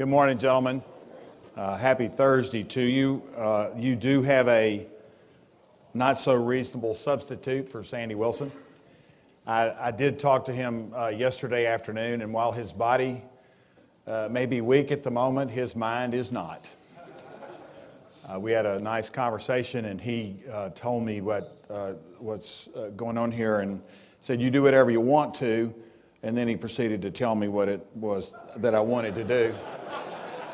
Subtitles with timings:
[0.00, 0.82] Good morning, gentlemen.
[1.54, 3.22] Uh, happy Thursday to you.
[3.36, 4.86] Uh, you do have a
[5.92, 8.50] not so reasonable substitute for Sandy Wilson.
[9.46, 13.20] I, I did talk to him uh, yesterday afternoon, and while his body
[14.06, 16.70] uh, may be weak at the moment, his mind is not.
[18.26, 21.58] Uh, we had a nice conversation, and he uh, told me what
[22.18, 23.82] what's going on here, and
[24.20, 25.74] said, "You do whatever you want to."
[26.22, 29.54] And then he proceeded to tell me what it was that I wanted to do.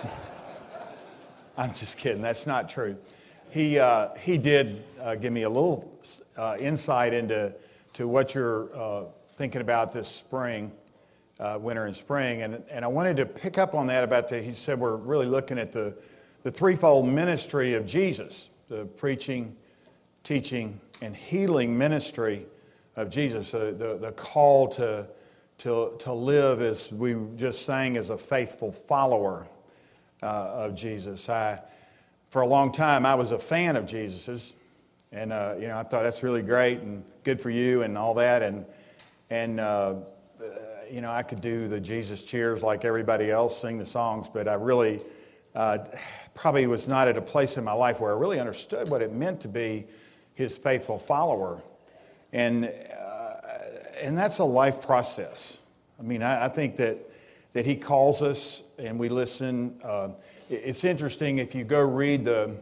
[1.57, 2.23] I'm just kidding.
[2.23, 2.97] That's not true.
[3.51, 5.93] He, uh, he did uh, give me a little
[6.37, 7.55] uh, insight into
[7.95, 9.05] to what you're uh,
[9.35, 10.71] thinking about this spring,
[11.41, 12.43] uh, winter and spring.
[12.43, 15.27] And, and I wanted to pick up on that about the, he said we're really
[15.27, 15.95] looking at the,
[16.43, 19.57] the threefold ministry of Jesus the preaching,
[20.23, 22.47] teaching, and healing ministry
[22.97, 25.07] of Jesus, the, the, the call to,
[25.59, 29.47] to, to live as we just sang as a faithful follower
[30.23, 31.29] uh, of Jesus.
[31.29, 31.61] I,
[32.29, 34.55] for a long time, I was a fan of Jesus's,
[35.13, 38.15] and uh, you know I thought that's really great and good for you and all
[38.15, 38.67] that, and
[39.31, 39.95] and uh,
[40.91, 44.49] you know I could do the Jesus cheers like everybody else, sing the songs, but
[44.49, 45.01] I really
[45.55, 45.79] uh,
[46.35, 49.13] probably was not at a place in my life where I really understood what it
[49.13, 49.87] meant to be
[50.35, 51.63] His faithful follower,
[52.33, 52.69] and uh,
[54.01, 55.59] and that's a life process.
[55.99, 56.99] I mean, I, I think that
[57.57, 59.81] that He calls us and we listen.
[59.83, 60.11] Uh,
[60.51, 62.55] it's interesting if you go read the,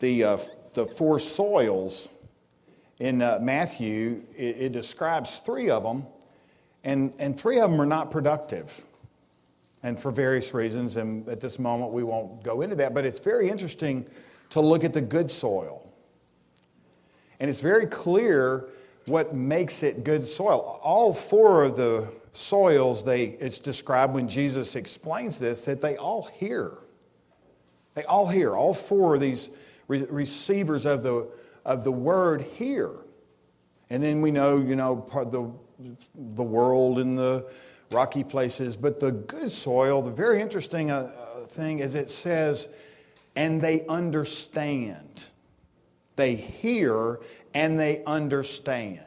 [0.00, 0.38] the, uh,
[0.74, 2.08] the four soils
[2.98, 6.04] in uh, Matthew, it, it, describes three of them,
[6.84, 8.84] and, and three of them are not productive.
[9.82, 13.20] And for various reasons, and at this moment we won't go into that, but it's
[13.20, 14.04] very interesting
[14.50, 15.90] to look at the good soil.
[17.40, 18.66] And it's very clear
[19.08, 20.80] what makes it good soil.
[20.82, 26.22] All four of the soils, they, it's described when Jesus explains this, that they all
[26.22, 26.78] hear.
[27.94, 28.54] They all hear.
[28.54, 29.50] All four of these
[29.88, 31.28] re- receivers of the,
[31.64, 32.90] of the word hear.
[33.90, 35.50] And then we know, you know, part the,
[36.14, 37.50] the world and the
[37.90, 38.76] rocky places.
[38.76, 41.10] But the good soil, the very interesting uh,
[41.48, 42.68] thing is it says,
[43.34, 45.22] and they understand.
[46.16, 47.20] They hear
[47.54, 49.00] and they understand.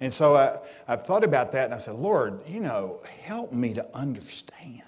[0.00, 3.74] And so I, I've thought about that and I said, Lord, you know, help me
[3.74, 4.82] to understand.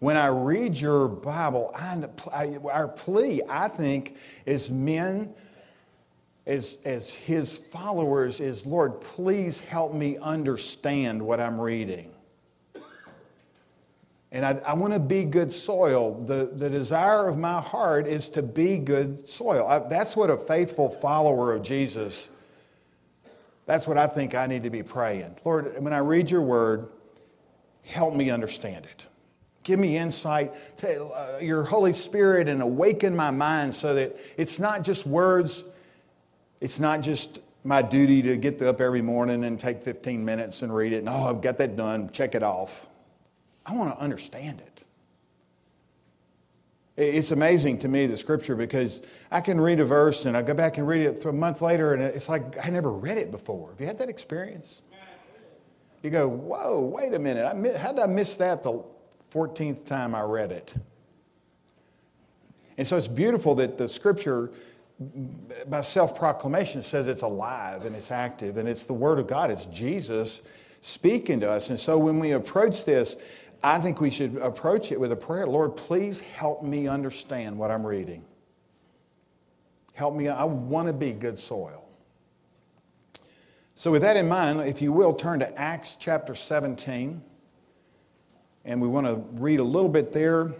[0.00, 5.34] When I read your Bible, I, our plea, I think, as men,
[6.46, 12.12] as, as his followers, is Lord, please help me understand what I'm reading.
[14.30, 16.22] And I, I want to be good soil.
[16.24, 19.66] The, the desire of my heart is to be good soil.
[19.66, 22.28] I, that's what a faithful follower of Jesus
[23.68, 25.36] that's what I think I need to be praying.
[25.44, 26.88] Lord, when I read your word,
[27.84, 29.06] help me understand it.
[29.62, 34.58] Give me insight, to, uh, your Holy Spirit, and awaken my mind so that it's
[34.58, 35.64] not just words,
[36.62, 40.74] it's not just my duty to get up every morning and take 15 minutes and
[40.74, 42.86] read it, and oh, I've got that done, check it off.
[43.68, 44.84] I want to understand it.
[46.96, 50.54] It's amazing to me, the scripture, because I can read a verse and I go
[50.54, 53.70] back and read it a month later, and it's like I never read it before.
[53.70, 54.82] Have you had that experience?
[56.02, 57.44] You go, whoa, wait a minute.
[57.44, 58.82] I how did I miss that the
[59.32, 60.74] 14th time I read it?
[62.78, 64.50] And so it's beautiful that the scripture,
[65.68, 69.50] by self proclamation, says it's alive and it's active and it's the Word of God.
[69.50, 70.40] It's Jesus
[70.80, 71.70] speaking to us.
[71.70, 73.16] And so when we approach this,
[73.62, 77.70] I think we should approach it with a prayer Lord, please help me understand what
[77.70, 78.24] I'm reading.
[79.94, 81.84] Help me, I want to be good soil.
[83.74, 87.22] So, with that in mind, if you will, turn to Acts chapter 17.
[88.64, 90.52] And we want to read a little bit there.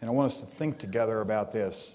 [0.00, 1.94] And I want us to think together about this.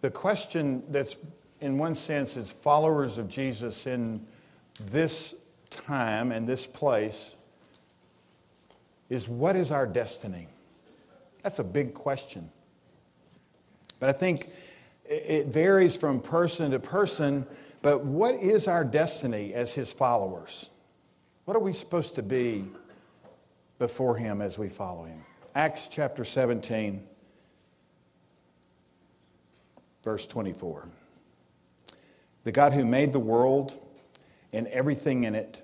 [0.00, 1.16] The question that's,
[1.60, 4.24] in one sense, is followers of Jesus in
[4.80, 5.34] this
[5.70, 7.36] time and this place
[9.08, 10.48] is what is our destiny?
[11.42, 12.50] That's a big question.
[14.00, 14.50] But I think
[15.04, 17.46] it varies from person to person.
[17.82, 20.70] But what is our destiny as his followers?
[21.44, 22.66] What are we supposed to be
[23.78, 25.24] before him as we follow him?
[25.54, 27.02] Acts chapter 17,
[30.04, 30.88] verse 24.
[32.44, 33.76] The God who made the world
[34.52, 35.62] and everything in it,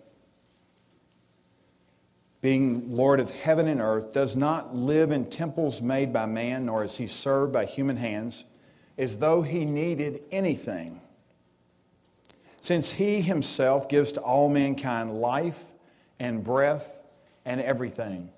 [2.40, 6.84] being Lord of heaven and earth, does not live in temples made by man, nor
[6.84, 8.44] is he served by human hands,
[8.98, 11.00] as though he needed anything.
[12.60, 15.64] Since he himself gives to all mankind life
[16.18, 17.02] and breath
[17.44, 18.30] and everything.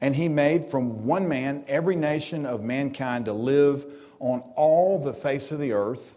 [0.00, 3.84] And he made from one man every nation of mankind to live
[4.20, 6.16] on all the face of the earth,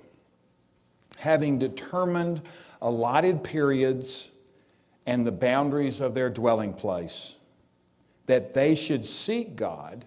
[1.21, 2.41] having determined
[2.81, 4.31] allotted periods
[5.05, 7.35] and the boundaries of their dwelling place,
[8.25, 10.03] that they should seek God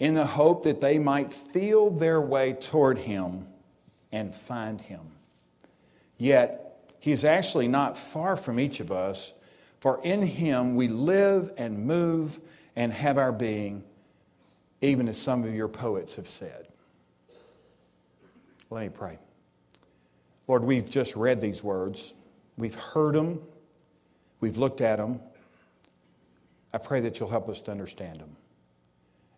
[0.00, 3.46] in the hope that they might feel their way toward Him
[4.10, 5.02] and find Him.
[6.18, 9.34] Yet, He is actually not far from each of us,
[9.78, 12.40] for in Him we live and move
[12.74, 13.84] and have our being,
[14.80, 16.66] even as some of your poets have said.
[18.68, 19.18] Let me pray.
[20.48, 22.14] Lord, we've just read these words,
[22.56, 23.40] we've heard them,
[24.40, 25.20] we've looked at them.
[26.72, 28.36] I pray that you'll help us to understand them.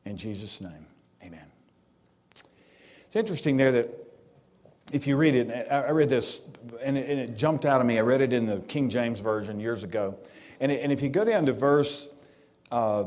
[0.04, 0.86] In Jesus' name,
[1.22, 1.44] amen.
[3.06, 3.88] It's interesting there that
[4.92, 6.40] if you read it, I read this
[6.82, 7.98] and it, jumped out of me.
[7.98, 10.18] I read it in the King James Version years ago.
[10.60, 12.08] And, if you go down to verse,
[12.72, 13.04] uh,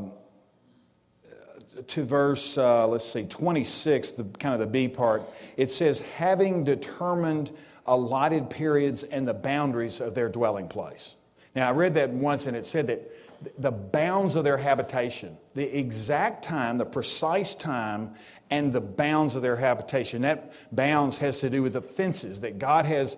[1.86, 5.22] to verse, uh, let's see, 26, the kind of the B part,
[5.56, 7.50] it says, having determined
[7.86, 11.16] allotted periods and the boundaries of their dwelling place.
[11.54, 13.12] Now, I read that once and it said that
[13.58, 18.14] the bounds of their habitation, the exact time, the precise time,
[18.50, 20.22] and the bounds of their habitation.
[20.22, 23.16] That bounds has to do with the fences that God has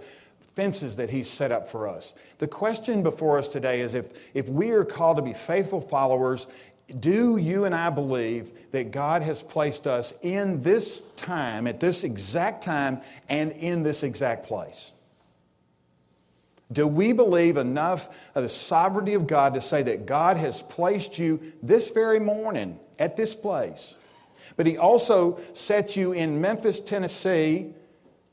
[0.54, 2.14] fences that he's set up for us.
[2.38, 6.46] The question before us today is if, if we are called to be faithful followers,
[7.00, 12.04] do you and I believe that God has placed us in this time, at this
[12.04, 14.92] exact time, and in this exact place?
[16.70, 21.18] Do we believe enough of the sovereignty of God to say that God has placed
[21.18, 23.96] you this very morning at this place?
[24.56, 27.72] But He also set you in Memphis, Tennessee,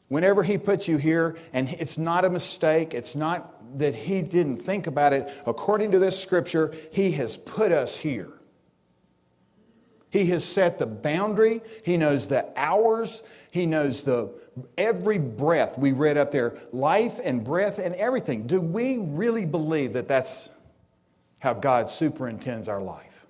[0.10, 2.94] whenever He put you here, and it's not a mistake.
[2.94, 5.32] It's not that He didn't think about it.
[5.46, 8.32] According to this scripture, He has put us here.
[10.12, 14.30] He has set the boundary, He knows the hours, He knows the
[14.78, 18.46] every breath we read up there, life and breath and everything.
[18.46, 20.50] Do we really believe that that's
[21.40, 23.26] how God superintends our life?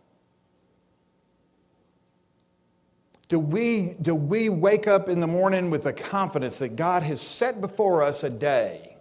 [3.30, 7.22] Do we, do we wake up in the morning with the confidence that God has
[7.22, 8.98] set before us a day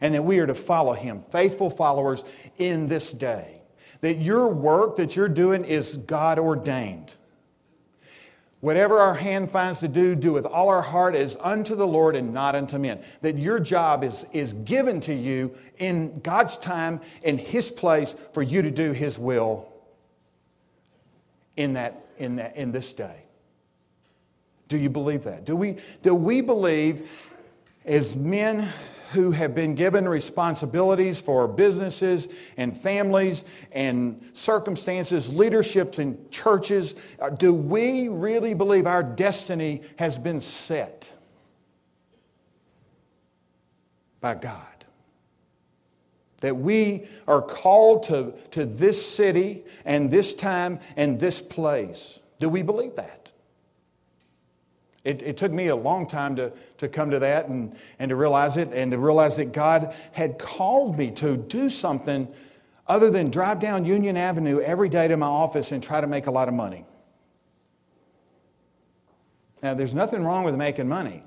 [0.00, 2.24] and that we are to follow Him, faithful followers
[2.56, 3.57] in this day?
[4.00, 7.12] That your work that you're doing is God ordained.
[8.60, 12.16] Whatever our hand finds to do, do with all our heart as unto the Lord
[12.16, 13.00] and not unto men.
[13.20, 18.42] That your job is, is given to you in God's time, in His place, for
[18.42, 19.72] you to do His will
[21.56, 23.22] in, that, in, that, in this day.
[24.66, 25.44] Do you believe that?
[25.44, 27.08] Do we, do we believe
[27.84, 28.68] as men
[29.12, 37.30] who have been given responsibilities for businesses and families and circumstances, leaderships in churches, uh,
[37.30, 41.12] do we really believe our destiny has been set
[44.20, 44.64] by God?
[46.40, 52.20] That we are called to, to this city and this time and this place.
[52.38, 53.27] Do we believe that?
[55.08, 58.14] It, it, took me a long time to, to come to that and, and to
[58.14, 62.28] realize it and to realize that God had called me to do something
[62.86, 66.26] other than drive down Union Avenue every day to my office and try to make
[66.26, 66.84] a lot of money.
[69.62, 71.22] Now, there's nothing wrong with making money.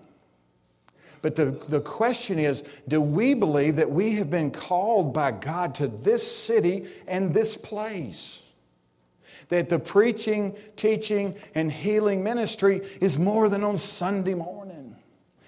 [1.23, 5.73] But the, the question is do we believe that we have been called by God
[5.75, 8.43] to this city and this place?
[9.51, 14.96] That the preaching, teaching, and healing ministry is more than on Sunday morning.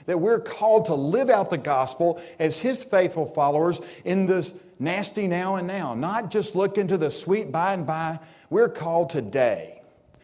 [0.08, 5.26] That we're called to live out the gospel as His faithful followers in this nasty
[5.26, 8.20] now and now, not just look into the sweet by and by.
[8.50, 9.82] We're called today.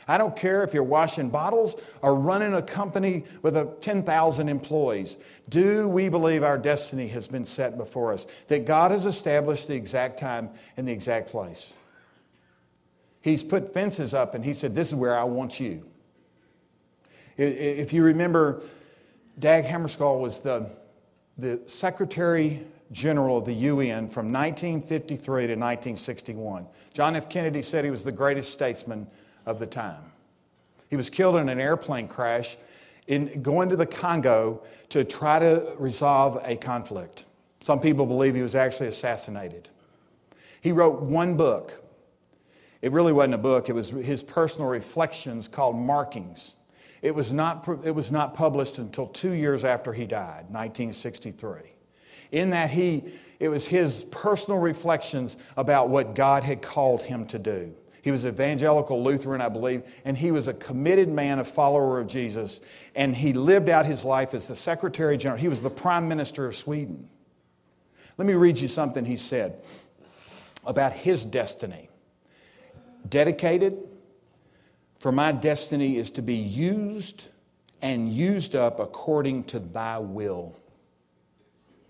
[0.09, 5.17] I don't care if you're washing bottles or running a company with a 10,000 employees.
[5.47, 8.27] Do we believe our destiny has been set before us?
[8.47, 11.73] That God has established the exact time and the exact place?
[13.21, 15.85] He's put fences up and he said, This is where I want you.
[17.37, 18.61] If you remember,
[19.37, 20.69] Dag Hammarskjöld was the,
[21.37, 26.67] the Secretary General of the UN from 1953 to 1961.
[26.93, 27.29] John F.
[27.29, 29.07] Kennedy said he was the greatest statesman
[29.45, 30.01] of the time.
[30.89, 32.57] He was killed in an airplane crash
[33.07, 37.25] in going to the Congo to try to resolve a conflict.
[37.59, 39.69] Some people believe he was actually assassinated.
[40.61, 41.83] He wrote one book
[42.81, 46.55] it really wasn't a book, it was his personal reflections called Markings.
[47.01, 51.73] It was not, it was not published until two years after he died, 1963.
[52.31, 53.03] in that he,
[53.39, 57.73] it was his personal reflections about what God had called him to do.
[58.01, 62.07] He was evangelical Lutheran, I believe, and he was a committed man, a follower of
[62.07, 62.61] Jesus,
[62.95, 65.39] and he lived out his life as the Secretary General.
[65.39, 67.09] He was the Prime Minister of Sweden.
[68.17, 69.61] Let me read you something he said
[70.65, 71.88] about his destiny.
[73.09, 73.77] Dedicated,
[74.99, 77.27] for my destiny is to be used
[77.81, 80.55] and used up according to thy will.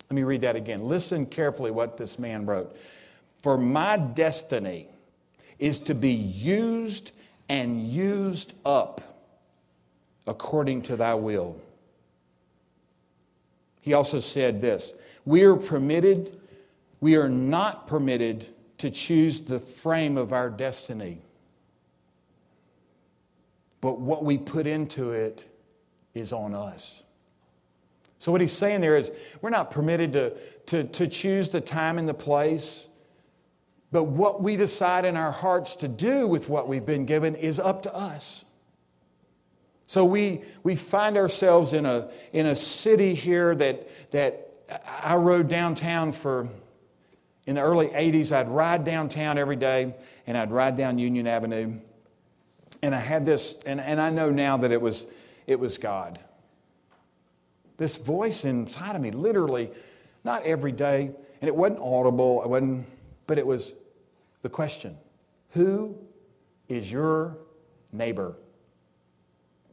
[0.10, 0.84] Let me read that again.
[0.88, 2.76] Listen carefully what this man wrote.
[3.42, 4.88] For my destiny
[5.58, 7.12] is to be used
[7.48, 9.02] and used up
[10.26, 11.60] according to thy will.
[13.82, 14.94] He also said this
[15.26, 16.40] We are permitted,
[17.02, 18.46] we are not permitted
[18.80, 21.22] to choose the frame of our destiny,
[23.82, 25.46] but what we put into it
[26.14, 27.04] is on us.
[28.18, 30.34] So, what he's saying there is, we're not permitted to,
[30.68, 32.90] to, to choose the time and the place,
[33.92, 37.60] but what we decide in our hearts to do with what we've been given is
[37.60, 38.44] up to us.
[39.88, 44.52] So, we, we find ourselves in a, in a city here that, that
[45.02, 46.50] I rode downtown for,
[47.50, 49.96] in the early 80s, I'd ride downtown every day,
[50.28, 51.80] and I'd ride down Union Avenue.
[52.82, 55.06] And I had this, and, and I know now that it was,
[55.48, 56.20] it was God
[57.80, 59.72] this voice inside of me, literally,
[60.24, 62.86] not every day, and it wasn't audible, it wasn't,
[63.26, 63.74] but it was
[64.44, 64.96] the question
[65.52, 65.98] Who
[66.68, 67.38] is your
[67.92, 68.36] neighbor?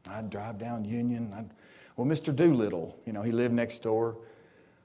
[0.09, 1.35] I'd drive down Union.
[1.37, 1.51] I'd,
[1.97, 2.35] well, Mr.
[2.35, 4.17] Doolittle, you know, he lived next door.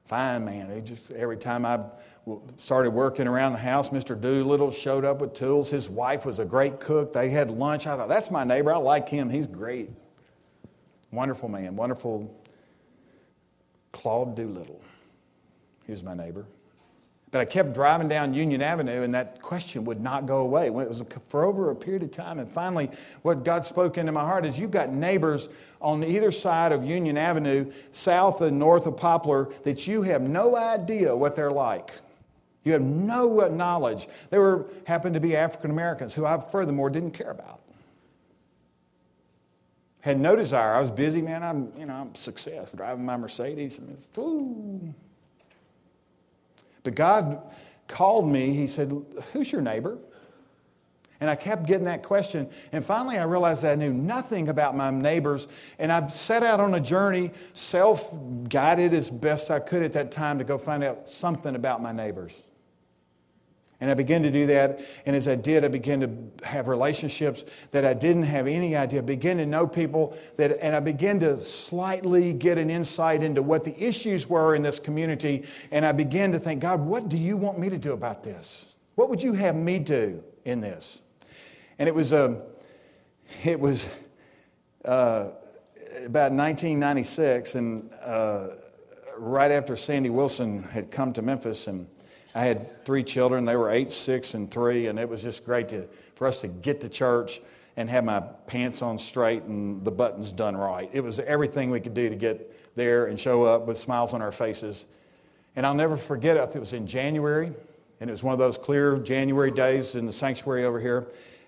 [0.06, 0.74] Fine man.
[0.74, 1.80] He just every time I
[2.58, 4.20] started working around the house, Mr.
[4.20, 5.70] Doolittle showed up with tools.
[5.70, 7.14] His wife was a great cook.
[7.14, 7.88] They had lunch.
[7.88, 8.74] I thought, that's my neighbor.
[8.74, 9.30] I like him.
[9.30, 9.90] He's great.
[11.12, 11.76] Wonderful man.
[11.76, 12.34] Wonderful
[13.92, 14.82] Claude Doolittle.
[15.86, 16.46] He was my neighbor.
[17.32, 20.68] But I kept driving down Union Avenue, and that question would not go away.
[20.68, 22.40] It was for over a period of time.
[22.40, 25.48] And finally, what God spoke into my heart is you've got neighbors
[25.80, 30.58] on either side of Union Avenue, south and north of Poplar, that you have no
[30.58, 31.94] idea what they're like.
[32.64, 34.08] You have no uh, knowledge.
[34.30, 37.62] They were happened to be African Americans who I furthermore didn't care about
[40.02, 40.74] had no desire.
[40.74, 41.44] I was busy, man.
[41.44, 43.80] I'm, you know, I'm success, driving my Mercedes.
[43.80, 44.94] And,
[46.84, 47.42] But God
[47.88, 48.54] called me.
[48.54, 48.92] He said,
[49.34, 49.98] Who's your neighbor?
[51.20, 52.50] And I kept getting that question.
[52.72, 55.48] And finally, I realized that I knew nothing about my neighbors.
[55.78, 58.12] And I set out on a journey, self
[58.50, 61.92] guided as best I could at that time, to go find out something about my
[61.92, 62.44] neighbors.
[63.82, 64.80] And I began to do that.
[65.08, 69.00] And as I did, I began to have relationships that I didn't have any idea.
[69.00, 73.42] I began to know people that, and I began to slightly get an insight into
[73.42, 75.46] what the issues were in this community.
[75.72, 78.78] And I began to think, God, what do you want me to do about this?
[78.94, 81.02] What would you have me do in this?
[81.80, 82.38] And it was, um,
[83.44, 83.90] it was
[84.86, 85.30] uh,
[86.06, 88.50] about 1996, and uh,
[89.18, 91.88] right after Sandy Wilson had come to Memphis, and
[92.34, 93.46] I had three children.
[93.46, 96.48] They were eight, six, and three, and it was just great to, for us to
[96.48, 97.42] get to church
[97.78, 100.90] and have my pants on straight and the buttons done right.
[100.94, 104.22] It was everything we could do to get there and show up with smiles on
[104.22, 104.86] our faces.
[105.56, 106.56] And I'll never forget it.
[106.56, 107.52] It was in January,
[108.00, 111.08] and it was one of those clear January days in the sanctuary over here.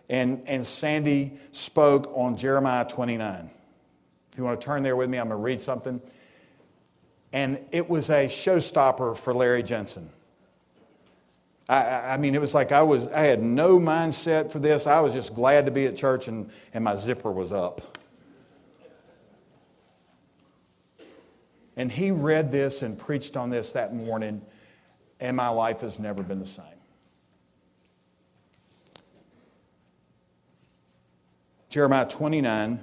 [0.10, 3.50] And, and Sandy spoke on Jeremiah 29.
[4.32, 6.02] If you want to turn there with me, I'm going to read something.
[7.32, 10.10] And it was a showstopper for Larry Jensen.
[11.70, 14.86] I, I, mean, it was like I was, I had no mindset for this.
[14.86, 17.98] I was just glad to be at church and, and my zipper was up.
[21.75, 24.41] And he read this and preached on this that morning,
[25.20, 26.65] and my life has never been the same.
[31.70, 32.79] Jeremiah 29,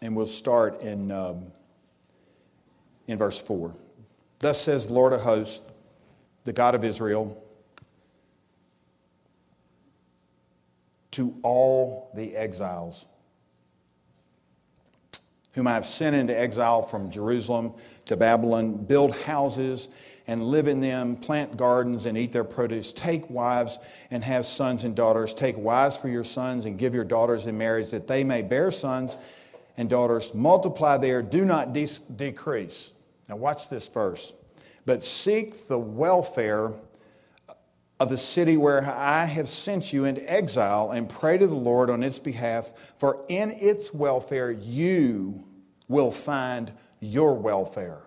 [0.00, 1.52] and we'll start in, um,
[3.06, 3.74] in verse 4.
[4.38, 5.60] Thus says the Lord of hosts,
[6.44, 7.42] the God of Israel,
[11.12, 13.06] to all the exiles
[15.54, 17.74] whom I have sent into exile from Jerusalem
[18.06, 19.88] to Babylon, build houses
[20.26, 23.78] and live in them, plant gardens and eat their produce, take wives
[24.10, 27.58] and have sons and daughters, take wives for your sons and give your daughters in
[27.58, 29.18] marriage, that they may bear sons
[29.76, 32.92] and daughters, multiply there, do not de- decrease.
[33.28, 34.32] Now, watch this verse
[34.84, 36.72] but seek the welfare
[38.00, 41.88] of the city where I have sent you into exile and pray to the Lord
[41.88, 45.44] on its behalf, for in its welfare you
[45.88, 48.02] will find your welfare.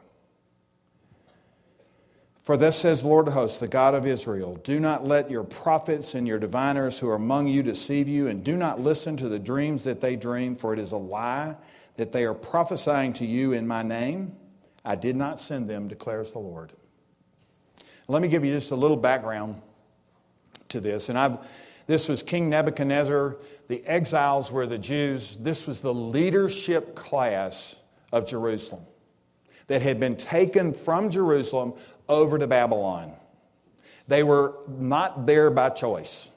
[2.43, 5.43] For thus says the Lord of hosts, the God of Israel Do not let your
[5.43, 9.29] prophets and your diviners who are among you deceive you, and do not listen to
[9.29, 11.55] the dreams that they dream, for it is a lie
[11.95, 14.35] that they are prophesying to you in my name.
[14.85, 16.71] I did not send them, declares the Lord.
[18.07, 19.61] Let me give you just a little background
[20.69, 21.09] to this.
[21.09, 21.39] And I've,
[21.87, 23.37] this was King Nebuchadnezzar.
[23.67, 25.37] The exiles were the Jews.
[25.37, 27.75] This was the leadership class
[28.11, 28.83] of Jerusalem
[29.67, 31.73] that had been taken from Jerusalem
[32.07, 33.13] over to Babylon.
[34.07, 36.29] They were not there by choice.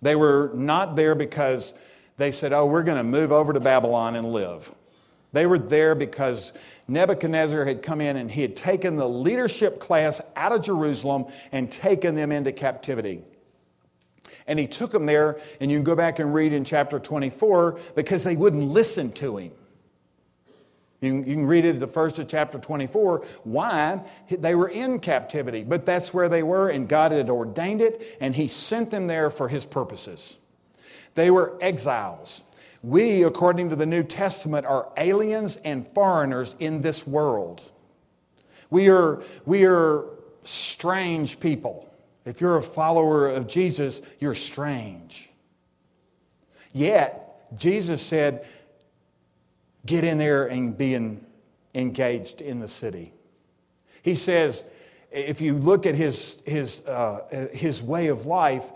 [0.00, 1.74] They were not there because
[2.16, 4.74] they said, Oh, we're going to move over to Babylon and live.
[5.32, 6.52] They were there because
[6.88, 11.70] Nebuchadnezzar had come in and he had taken the leadership class out of Jerusalem and
[11.70, 13.22] taken them into captivity.
[14.46, 17.78] And he took them there, and you can go back and read in chapter 24
[17.94, 19.52] because they wouldn't listen to him.
[21.02, 25.64] You can, read it at the first of chapter 24 why they were in captivity,
[25.64, 29.28] but that's where they were, and God had ordained it, and He sent them there
[29.28, 30.36] for His purposes.
[31.16, 32.44] They were exiles.
[32.82, 37.70] We, according to the New Testament, are aliens and foreigners in this world.
[38.70, 40.04] We are, we are
[40.44, 41.88] strange people.
[42.24, 45.30] If you're a follower of Jesus, you're strange.
[46.72, 48.46] Yet, Jesus said,
[49.84, 51.24] get in there and be in,
[51.74, 53.12] engaged in the city.
[54.02, 54.64] He says,
[55.10, 58.72] if you look at his, his, uh, his way of life,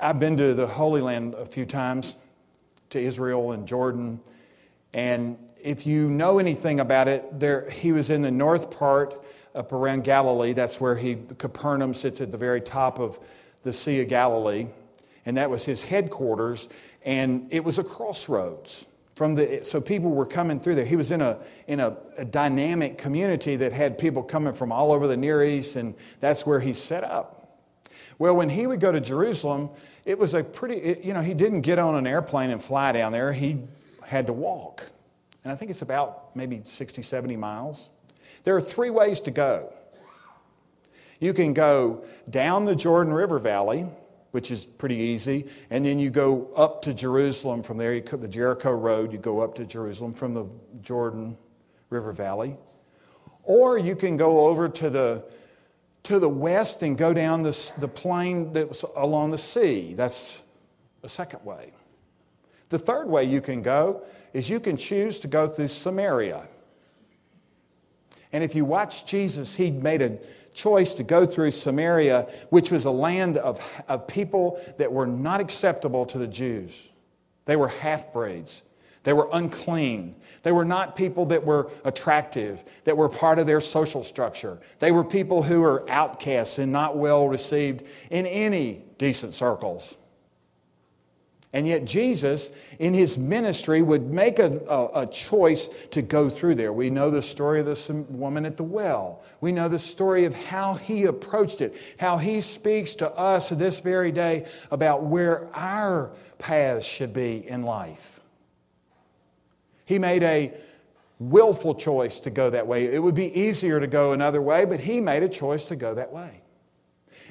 [0.00, 2.16] I've been to the Holy Land a few times,
[2.90, 4.20] to Israel and Jordan,
[4.92, 9.22] and if you know anything about it, there, he was in the north part
[9.54, 10.52] up around Galilee.
[10.52, 13.18] That's where he, Capernaum sits at the very top of
[13.62, 14.66] the Sea of Galilee,
[15.26, 16.68] and that was his headquarters,
[17.04, 18.86] and it was a crossroads
[19.20, 20.86] from the so people were coming through there.
[20.86, 24.92] He was in a in a, a, dynamic community that had people coming from all
[24.92, 25.76] over the near east.
[25.76, 27.39] And that's where he set up
[28.20, 29.68] well when he would go to jerusalem
[30.04, 32.92] it was a pretty it, you know he didn't get on an airplane and fly
[32.92, 33.60] down there he
[34.06, 34.88] had to walk
[35.42, 37.90] and i think it's about maybe 60 70 miles
[38.44, 39.72] there are three ways to go
[41.18, 43.88] you can go down the jordan river valley
[44.30, 45.46] which is pretty easy.
[45.70, 49.40] And then you go up to Jerusalem from there, you the Jericho Road, you go
[49.40, 50.46] up to Jerusalem from the
[50.82, 51.36] Jordan
[51.90, 52.56] River Valley.
[53.42, 55.24] Or you can go over to the,
[56.04, 59.94] to the west and go down this, the plain that was along the sea.
[59.94, 60.42] That's
[61.02, 61.72] the second way.
[62.70, 66.48] The third way you can go is you can choose to go through Samaria.
[68.32, 70.18] And if you watch Jesus, he made a
[70.54, 75.40] choice to go through Samaria, which was a land of, of people that were not
[75.40, 76.90] acceptable to the Jews.
[77.44, 78.62] They were half breeds.
[79.02, 80.14] They were unclean.
[80.42, 84.58] They were not people that were attractive, that were part of their social structure.
[84.78, 89.96] They were people who were outcasts and not well received in any decent circles.
[91.52, 96.54] And yet, Jesus, in his ministry, would make a, a, a, choice to go through
[96.54, 96.72] there.
[96.72, 99.24] We know the story of this woman at the well.
[99.40, 103.80] We know the story of how he approached it, how he speaks to us this
[103.80, 108.19] very day about where our paths should be in life.
[109.90, 110.52] He made a
[111.18, 112.84] willful choice to go that way.
[112.84, 115.94] It would be easier to go another way, but he made a choice to go
[115.94, 116.42] that way.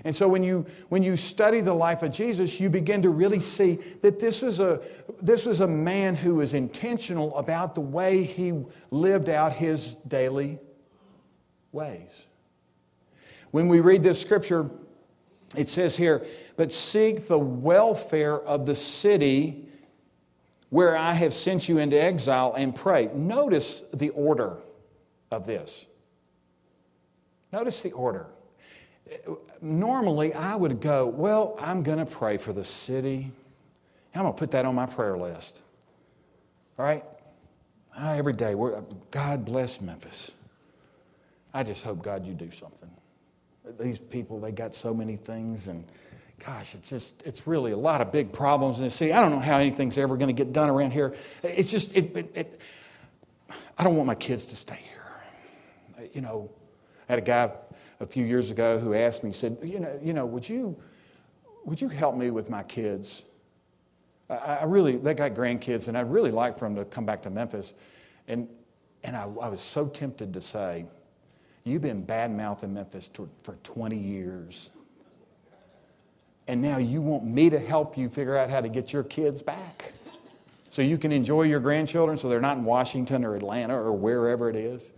[0.04, 3.40] And so when you, when you study the life of Jesus, you begin to really
[3.40, 4.82] see that this was, a,
[5.22, 8.54] this was a man who was intentional about the way he
[8.92, 10.60] lived out his daily
[11.72, 12.28] ways.
[13.52, 14.70] When we read this scripture,
[15.56, 16.26] it says here,
[16.58, 19.70] but seek the welfare of the city
[20.70, 23.10] where I have sent you into exile and pray.
[23.14, 24.58] Notice the order
[25.32, 25.86] of this.
[27.52, 28.28] Notice the order
[29.62, 33.32] normally I would go, Well, I'm going to pray for the city.
[34.16, 35.62] I'm going to put that on my prayer list.
[36.78, 37.04] All right?
[37.98, 38.56] Every day,
[39.12, 40.34] God bless Memphis.
[41.54, 42.90] I just hope, God, you do something.
[43.80, 45.84] These people, they got so many things, and
[46.46, 49.14] gosh, it's just, it's really a lot of big problems in the city.
[49.14, 51.16] I don't know how anything's ever going to get done around here.
[51.44, 52.62] It's just, it, it, it,
[53.78, 54.80] I don't want my kids to stay
[55.98, 56.10] here.
[56.14, 56.50] You know,
[57.08, 57.52] I had a guy
[58.00, 60.78] a few years ago who asked me, he said, you know, you know would, you,
[61.66, 63.24] would you help me with my kids?
[64.30, 67.22] I, I really, they got grandkids, and I'd really like for them to come back
[67.24, 67.74] to Memphis.
[68.28, 68.48] And,
[69.04, 70.86] and I, I was so tempted to say,
[71.66, 74.72] You've been bad mouthing Memphis to, for 20 years.
[76.50, 79.44] And now you want me to help you figure out how to get your kids
[79.44, 79.94] back
[80.72, 84.50] so you can enjoy your grandchildren so they're not in Washington or Atlanta or wherever
[84.50, 84.92] it is.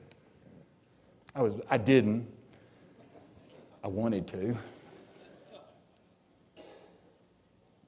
[1.35, 2.25] I, was, I didn't.
[3.83, 4.55] I wanted to.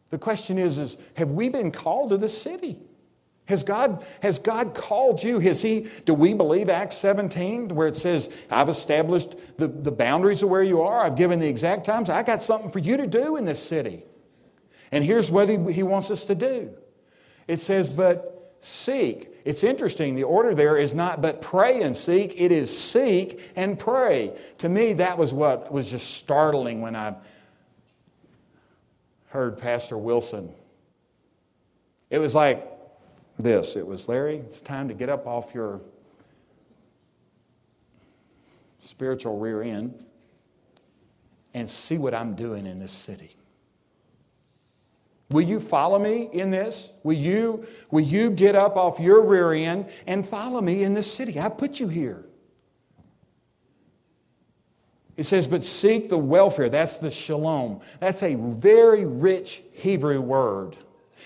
[0.09, 2.81] The question is, is have we been called to this city?
[3.53, 5.37] Has God, has God called you?
[5.37, 10.41] Has He, do we believe Acts 17, where it says, I've established the, the boundaries
[10.41, 13.05] of where you are, I've given the exact times, I got something for you to
[13.05, 14.05] do in this city.
[14.91, 16.73] And here's what He, he wants us to do.
[17.47, 19.29] It says, but seek.
[19.45, 23.77] It's interesting, the order there is not but pray and seek, it is seek and
[23.77, 24.35] pray.
[24.57, 27.13] To me, that was what was just startling when I
[29.27, 30.51] heard Pastor Wilson.
[32.09, 32.72] It was like,
[33.37, 33.75] this.
[33.75, 35.81] It was, Larry, it's time to get up off your
[38.79, 40.05] spiritual rear end
[41.53, 43.35] and see what I'm doing in this city.
[45.29, 46.91] Will you follow me in this?
[47.01, 51.11] Will you, will you get up off your rear end and follow me in this
[51.11, 51.39] city?
[51.39, 52.25] I put you here.
[55.15, 56.69] It says, but seek the welfare.
[56.69, 57.81] That's the shalom.
[57.99, 60.75] That's a very rich Hebrew word.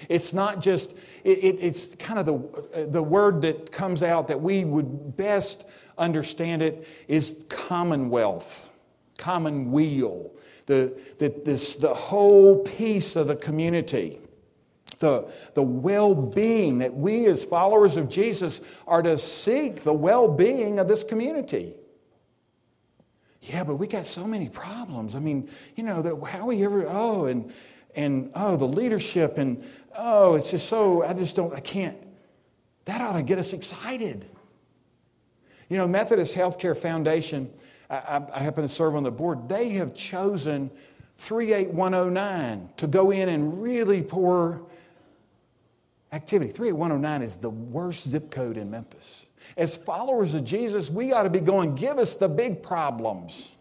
[0.10, 4.42] It's not just, it, it, it's kind of the, the word that comes out that
[4.42, 8.70] we would best understand it is commonwealth,
[9.18, 10.32] commonweal,
[10.66, 14.20] the, the, this, the whole piece of the community.
[15.00, 20.28] The, the well being that we, as followers of Jesus, are to seek the well
[20.28, 21.76] being of this community.
[23.42, 25.16] Yeah, but we got so many problems.
[25.16, 27.54] I mean, you know, that how we ever, oh, and,
[27.96, 29.64] and oh, the leadership, and
[29.98, 31.98] oh, it's just so, I just don't, I can't.
[32.86, 34.26] That ought to get us excited.
[35.70, 37.52] You know, Methodist Healthcare Foundation,
[37.90, 40.72] I, I, happen to serve on the board, they have chosen
[41.18, 44.62] 38109 to go in and really pour
[46.14, 46.52] activity.
[46.52, 49.26] 38109 is the worst zip code in Memphis.
[49.58, 53.54] As followers of Jesus, we ought to be going, give us the big problems.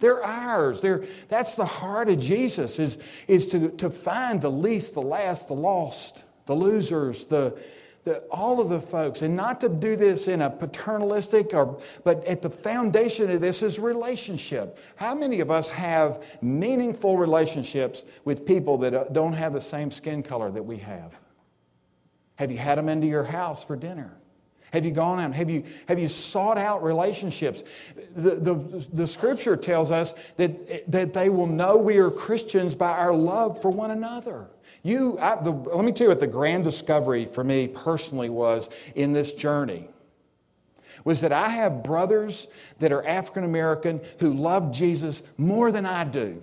[0.00, 0.80] They're ours.
[0.80, 5.48] They're, that's the heart of Jesus is, is to, to find the least, the last,
[5.48, 7.58] the lost, the losers, the,
[8.04, 9.22] the, all of the folks.
[9.22, 13.60] And not to do this in a paternalistic or, but at the foundation of this
[13.60, 14.78] is relationship.
[14.96, 19.90] How many of us have meaningful relationships with people that uh, don't have the same
[19.90, 21.20] skin color that we have?
[22.36, 24.16] Have you had them into your house for dinner?
[24.72, 25.32] Have you gone out?
[25.34, 27.64] Have you, have you sought out relationships?
[28.14, 28.54] The, the,
[28.92, 33.60] the scripture tells us that, that they will know we are Christians by our love
[33.62, 34.48] for one another.
[34.82, 38.70] You, I, the, let me tell you what the grand discovery for me personally was
[38.94, 39.88] in this journey
[41.04, 42.48] was that I have brothers
[42.80, 46.42] that are African American who love Jesus more than I do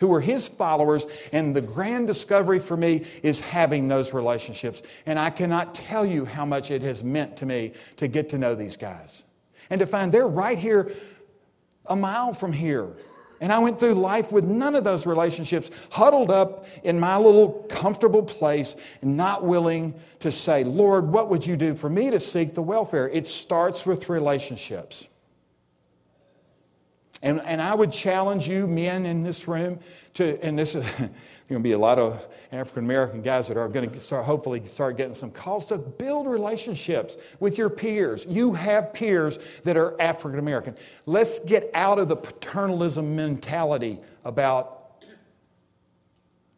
[0.00, 1.06] who were his followers.
[1.32, 4.82] And the grand discovery for me is having those relationships.
[5.06, 8.38] And I cannot tell you how much it has meant to me to get to
[8.38, 9.24] know these guys
[9.70, 10.92] and to find they're right here
[11.86, 12.88] a mile from here.
[13.40, 17.64] And I went through life with none of those relationships, huddled up in my little
[17.68, 22.54] comfortable place, not willing to say, Lord, what would you do for me to seek
[22.54, 23.08] the welfare?
[23.08, 25.08] It starts with relationships.
[27.22, 29.80] And, and I would challenge you, men in this room,
[30.14, 31.12] to, and this is going
[31.48, 34.96] to be a lot of African American guys that are going to start, hopefully start
[34.96, 38.24] getting some calls to build relationships with your peers.
[38.28, 40.76] You have peers that are African American.
[41.06, 45.02] Let's get out of the paternalism mentality about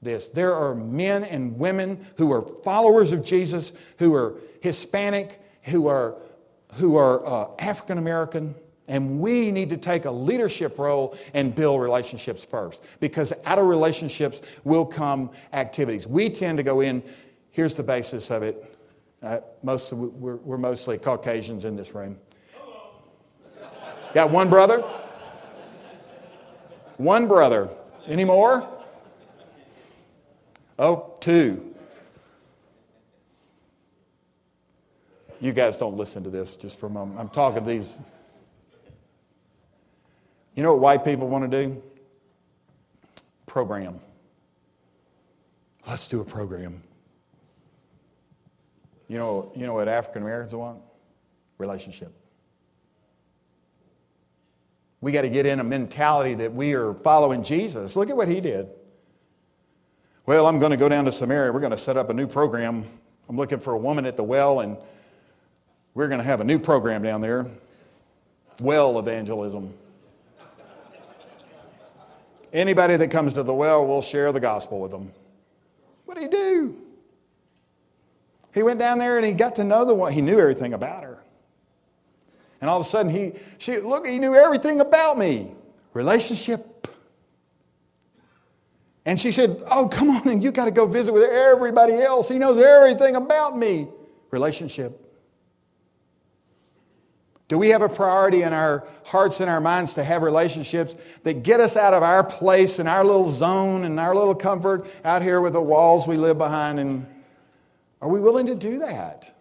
[0.02, 0.28] this.
[0.28, 6.16] There are men and women who are followers of Jesus, who are Hispanic, who are,
[6.74, 8.54] who are uh, African American
[8.90, 13.66] and we need to take a leadership role and build relationships first because out of
[13.66, 16.08] relationships will come activities.
[16.08, 17.02] We tend to go in,
[17.52, 18.76] here's the basis of it.
[19.22, 22.18] Uh, most we're, we're mostly Caucasians in this room.
[24.12, 24.80] Got one brother?
[26.96, 27.68] One brother.
[28.06, 28.68] Any more?
[30.78, 31.74] Oh, two.
[35.40, 37.20] You guys don't listen to this just for a moment.
[37.20, 37.98] I'm talking to these.
[40.60, 41.82] You know what white people want to do?
[43.46, 43.98] Program.
[45.88, 46.82] Let's do a program.
[49.08, 50.82] You know, you know what African Americans want?
[51.56, 52.12] Relationship.
[55.00, 57.96] We got to get in a mentality that we are following Jesus.
[57.96, 58.68] Look at what he did.
[60.26, 61.52] Well, I'm going to go down to Samaria.
[61.52, 62.84] We're going to set up a new program.
[63.30, 64.76] I'm looking for a woman at the well, and
[65.94, 67.46] we're going to have a new program down there
[68.60, 69.72] well evangelism.
[72.52, 75.12] Anybody that comes to the well, we'll share the gospel with them.
[76.04, 76.74] What did he do?
[78.52, 80.12] He went down there and he got to know the one.
[80.12, 81.22] He knew everything about her.
[82.60, 85.52] And all of a sudden, he, she, look, he knew everything about me.
[85.94, 86.88] Relationship.
[89.06, 92.28] And she said, Oh, come on, and you got to go visit with everybody else.
[92.28, 93.88] He knows everything about me.
[94.30, 95.09] Relationship.
[97.50, 101.42] Do we have a priority in our hearts and our minds to have relationships that
[101.42, 105.20] get us out of our place and our little zone and our little comfort out
[105.20, 106.78] here with the walls we live behind?
[106.78, 107.04] And
[108.00, 109.34] are we willing to do that?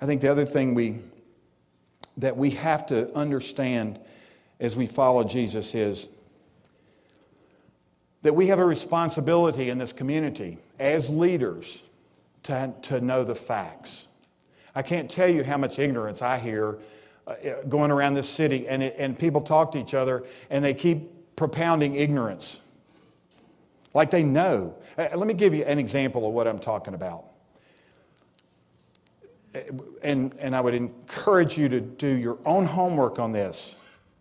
[0.00, 0.96] I think the other thing we,
[2.16, 4.00] that we have to understand
[4.58, 6.08] as we follow Jesus is
[8.22, 11.84] that we have a responsibility in this community as leaders
[12.44, 14.08] to, to know the facts.
[14.74, 16.78] I can't tell you how much ignorance I hear
[17.26, 17.34] uh,
[17.68, 21.36] going around this city, and, it, and people talk to each other and they keep
[21.36, 22.60] propounding ignorance.
[23.94, 24.76] Like they know.
[24.96, 27.24] Uh, let me give you an example of what I'm talking about.
[30.02, 33.76] And, and I would encourage you to do your own homework on this.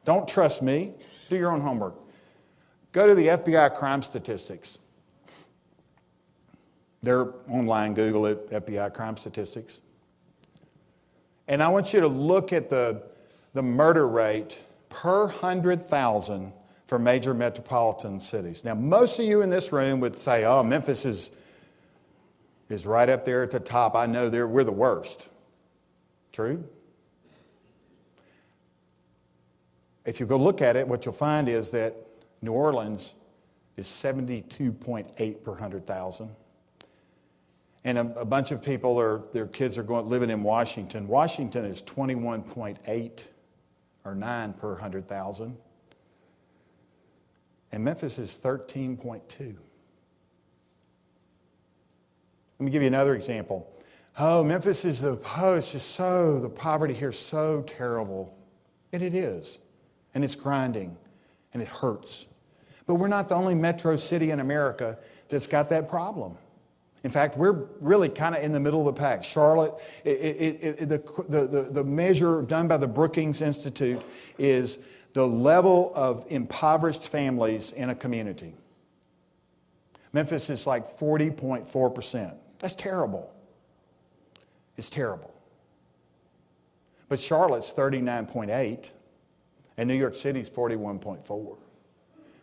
[0.06, 0.94] Don't trust me,
[1.30, 1.96] do your own homework.
[2.94, 4.80] Go to the FBI crime statistics.
[7.02, 9.82] They're online, Google it, FBI crime statistics.
[11.48, 13.04] And I want you to look at the,
[13.54, 16.52] the murder rate per 100,000
[16.88, 18.64] for major metropolitan cities.
[18.64, 21.32] Now, most of you in this room would say, oh, Memphis is,
[22.70, 23.96] is right up there at the top.
[23.96, 25.30] I know we're the worst.
[26.32, 26.64] True?
[30.06, 31.96] If you go look at it, what you'll find is that
[32.42, 33.14] New Orleans
[33.76, 36.30] is 72.8 per 100,000
[37.88, 41.08] and a, a bunch of people are their kids are going living in Washington.
[41.08, 43.28] Washington is 21.8
[44.04, 45.58] or 9 per 100,000.
[47.72, 49.56] And Memphis is 13.2.
[52.60, 53.72] Let me give you another example.
[54.20, 58.38] Oh, Memphis is the, oh, it's just so, the poverty here is so terrible.
[58.92, 59.60] And it is.
[60.14, 60.98] And it's grinding.
[61.54, 62.28] And it hurts.
[62.86, 66.38] But we're not the only metro city in America that's got that problem.
[67.04, 69.24] In fact, we're really kind of in the middle of the pack.
[69.24, 70.98] Charlotte, it, it, it, the,
[71.30, 74.02] the, the measure done by the Brookings Institute
[74.38, 74.80] is
[75.14, 78.54] the level of impoverished families in a community.
[80.14, 82.36] Memphis is like 40.4%.
[82.60, 83.34] That's terrible.
[84.76, 85.34] It's terrible.
[87.10, 88.92] But Charlotte's 39.8
[89.78, 91.58] and New York City's 41.4.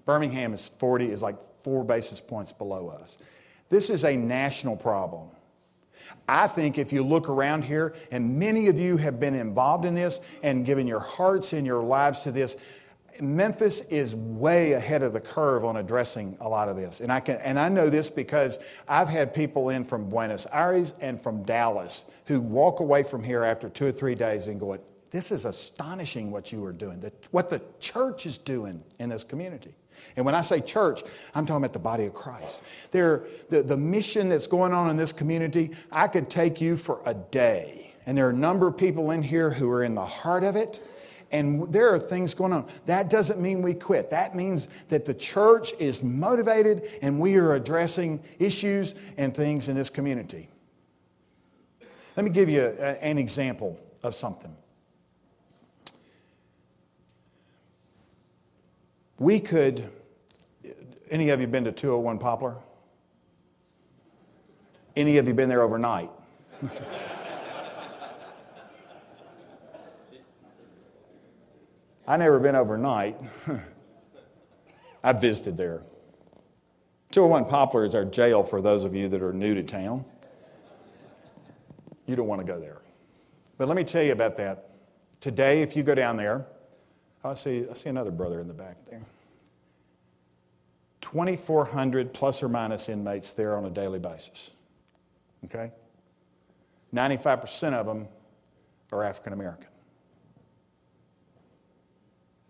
[0.04, 3.18] Birmingham is 40 is like 4 basis points below us.
[3.74, 5.30] This is a national problem.
[6.28, 9.96] I think if you look around here, and many of you have been involved in
[9.96, 12.56] this and given your hearts and your lives to this,
[13.20, 17.00] Memphis is way ahead of the curve on addressing a lot of this.
[17.00, 20.94] And I, can, and I know this because I've had people in from Buenos Aires
[21.00, 24.78] and from Dallas who walk away from here after two or three days and go,
[25.10, 29.74] This is astonishing what you are doing, what the church is doing in this community.
[30.16, 31.02] And when I say church,
[31.34, 32.60] I'm talking about the body of Christ.
[32.90, 37.00] There, the, the mission that's going on in this community, I could take you for
[37.04, 37.94] a day.
[38.06, 40.56] And there are a number of people in here who are in the heart of
[40.56, 40.80] it.
[41.32, 42.66] And there are things going on.
[42.86, 44.10] That doesn't mean we quit.
[44.10, 49.74] That means that the church is motivated and we are addressing issues and things in
[49.74, 50.48] this community.
[52.16, 54.54] Let me give you an example of something.
[59.18, 59.90] We could
[61.10, 62.56] any of you been to 201 Poplar?
[64.96, 66.10] Any of you been there overnight?
[72.06, 73.20] I never been overnight.
[75.04, 75.82] I visited there.
[77.12, 80.04] 201 Poplar is our jail for those of you that are new to town.
[82.06, 82.82] You don't want to go there.
[83.56, 84.70] But let me tell you about that.
[85.20, 86.46] Today, if you go down there,
[87.24, 89.00] I see, I see another brother in the back there.
[91.00, 94.50] 2,400 plus or minus inmates there on a daily basis.
[95.44, 95.70] Okay?
[96.94, 98.08] 95% of them
[98.92, 99.68] are African American.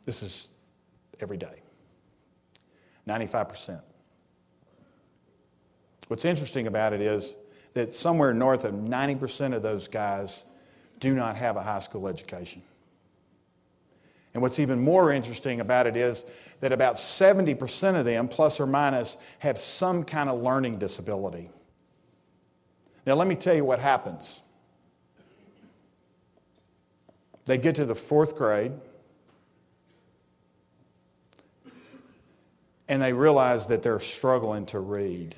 [0.04, 0.48] This is
[1.20, 1.62] every day.
[3.08, 3.80] 95%.
[6.08, 7.34] What's interesting about it is
[7.72, 10.44] that somewhere north of 90% of those guys
[11.00, 12.62] do not have a high school education.
[14.34, 16.26] And what's even more interesting about it is
[16.60, 21.50] that about 70% of them, plus or minus, have some kind of learning disability.
[23.06, 24.40] Now, let me tell you what happens.
[27.44, 28.72] They get to the fourth grade
[32.88, 35.34] and they realize that they're struggling to read.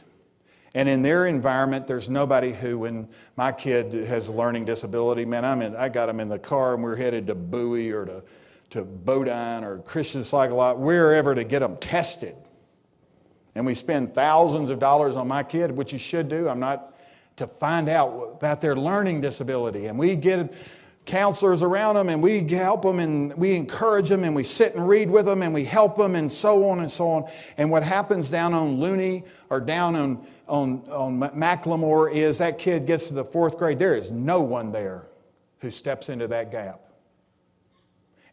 [0.75, 5.45] And in their environment, there's nobody who, when my kid has a learning disability, man,
[5.45, 8.23] I'm in, I got him in the car and we're headed to Bowie or to,
[8.71, 12.35] to Bodine or Christian Lot, wherever to get them tested.
[13.55, 16.49] And we spend thousands of dollars on my kid, which you should do.
[16.49, 16.95] I'm not
[17.37, 19.87] to find out about their learning disability.
[19.87, 20.53] And we get
[21.07, 24.87] counselors around them and we help them and we encourage them and we sit and
[24.89, 27.31] read with them and we help them and so on and so on.
[27.57, 32.87] And what happens down on Looney or down on, on, on McLemore is that kid
[32.87, 33.79] gets to the fourth grade.
[33.79, 35.07] There is no one there
[35.61, 36.81] who steps into that gap.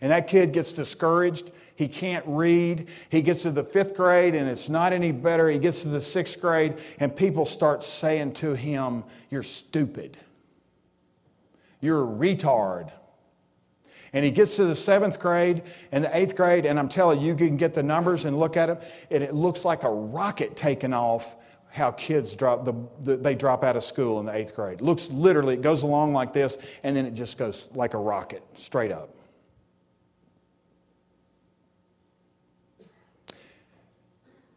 [0.04, 1.52] And that kid gets discouraged.
[1.76, 2.90] He can't read.
[3.10, 5.50] He gets to the fifth grade and it's not any better.
[5.50, 10.18] He gets to the sixth grade and people start saying to him, You're stupid.
[11.80, 12.92] You're a retard.
[14.12, 15.64] And he gets to the seventh grade
[15.94, 18.58] and the eighth grade, and I'm telling you, you can get the numbers and look
[18.58, 18.78] at them,
[19.10, 21.36] and it looks like a rocket taking off
[21.72, 24.82] how kids drop the, the, they drop out of school in the eighth grade.
[24.82, 28.44] Looks literally, it goes along like this, and then it just goes like a rocket,
[28.54, 29.10] straight up.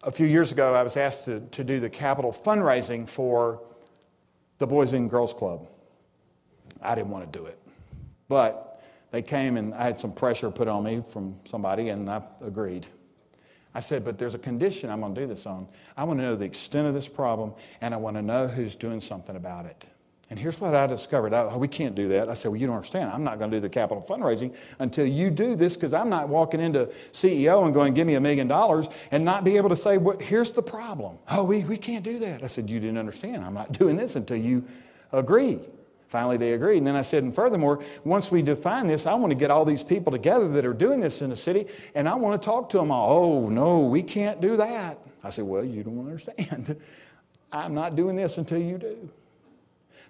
[0.07, 3.61] A few years ago, I was asked to, to do the capital fundraising for
[4.59, 5.69] the Boys and Girls Club.
[6.81, 7.59] I didn't want to do it.
[8.29, 12.23] But they came and I had some pressure put on me from somebody, and I
[12.41, 12.87] agreed.
[13.75, 15.67] I said, but there's a condition I'm going to do this on.
[15.97, 18.77] I want to know the extent of this problem, and I want to know who's
[18.77, 19.87] doing something about it.
[20.29, 21.33] And here's what I discovered.
[21.33, 22.29] Oh, we can't do that.
[22.29, 23.11] I said, Well, you don't understand.
[23.13, 26.29] I'm not going to do the capital fundraising until you do this because I'm not
[26.29, 29.77] walking into CEO and going, Give me a million dollars and not be able to
[29.77, 31.19] say, well, Here's the problem.
[31.31, 32.43] Oh, we, we can't do that.
[32.43, 33.45] I said, You didn't understand.
[33.45, 34.65] I'm not doing this until you
[35.13, 35.61] agree.
[36.09, 36.79] Finally, they agreed.
[36.79, 39.65] And then I said, and furthermore, once we define this, I want to get all
[39.65, 42.69] these people together that are doing this in the city, and I want to talk
[42.71, 43.19] to them all.
[43.19, 44.99] Oh, no, we can't do that.
[45.25, 46.81] I said, well, you don't understand.
[47.53, 49.11] I'm not doing this until you do.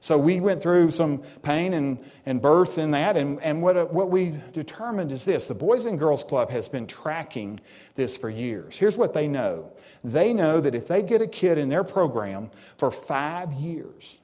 [0.01, 3.85] So we went through some pain and, and birth in that, and, and what, uh,
[3.87, 7.59] what we determined is this the Boys and Girls Club has been tracking
[7.95, 8.77] this for years.
[8.77, 9.73] Here's what they know
[10.05, 14.19] they know that if they get a kid in their program for five years,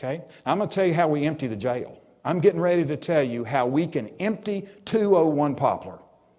[0.00, 0.22] Okay?
[0.46, 2.00] I'm going to tell you how we empty the jail.
[2.24, 5.98] I'm getting ready to tell you how we can empty 201 Poplar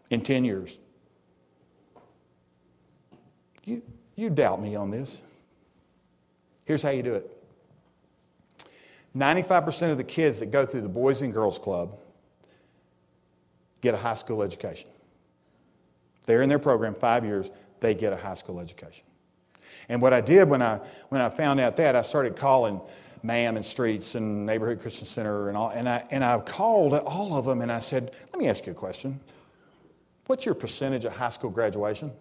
[0.09, 0.79] in 10 years.
[3.63, 3.83] You,
[4.15, 5.21] you doubt me on this.
[6.65, 7.29] Here's how you do it
[9.15, 11.97] 95% of the kids that go through the Boys and Girls Club
[13.81, 14.89] get a high school education.
[16.25, 19.03] they're in their program five years, they get a high school education.
[19.89, 22.79] And what I did when I, when I found out that, I started calling
[23.23, 25.69] MAM and Streets and Neighborhood Christian Center and all.
[25.69, 28.71] And I, and I called all of them and I said, let me ask you
[28.71, 29.19] a question.
[30.27, 32.11] What's your percentage of high school graduation?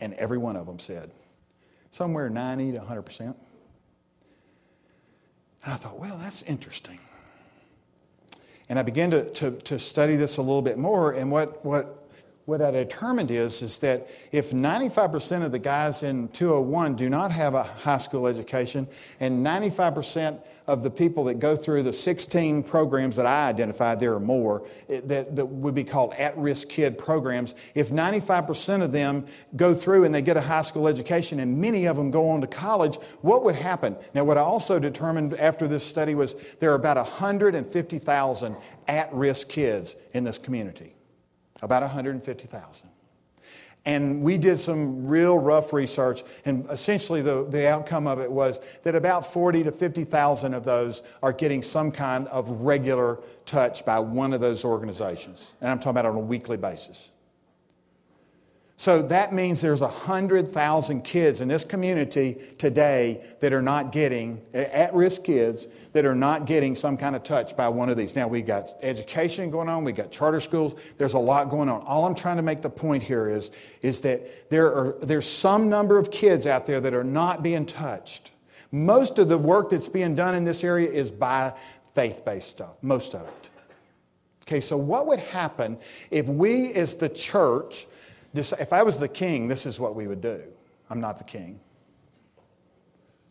[0.00, 1.10] And every one of them said,
[1.90, 3.34] somewhere 90 to 100%.
[5.66, 7.00] And I thought, well, that's interesting.
[8.68, 11.12] And I began to, to, to study this a little bit more.
[11.12, 12.05] And what, what
[12.46, 17.32] what I determined is, is that if 95% of the guys in 201 do not
[17.32, 18.86] have a high school education,
[19.18, 24.14] and 95% of the people that go through the 16 programs that I identified, there
[24.14, 28.92] are more, eh, that, that would be called at risk kid programs, if 95% of
[28.92, 32.28] them go through and they get a high school education, and many of them go
[32.28, 33.96] on to college, what would happen?
[34.14, 38.56] Now, what I also determined after this study was there are about 150,000
[38.86, 40.95] at risk kids in this community
[41.62, 42.88] about 150,000.
[43.86, 48.60] And we did some real rough research, and essentially the, the outcome of it was
[48.82, 54.00] that about 40 to 50,000 of those are getting some kind of regular touch by
[54.00, 55.54] one of those organizations.
[55.60, 57.12] And I'm talking about on a weekly basis.
[58.78, 64.92] So that means there's 100,000 kids in this community today that are not getting, at
[64.92, 68.14] risk kids, that are not getting some kind of touch by one of these.
[68.14, 71.80] Now, we've got education going on, we've got charter schools, there's a lot going on.
[71.86, 75.70] All I'm trying to make the point here is, is that there are, there's some
[75.70, 78.32] number of kids out there that are not being touched.
[78.72, 81.54] Most of the work that's being done in this area is by
[81.94, 83.50] faith based stuff, most of it.
[84.46, 85.78] Okay, so what would happen
[86.10, 87.86] if we as the church,
[88.36, 90.42] if I was the king, this is what we would do.
[90.90, 91.60] I'm not the king.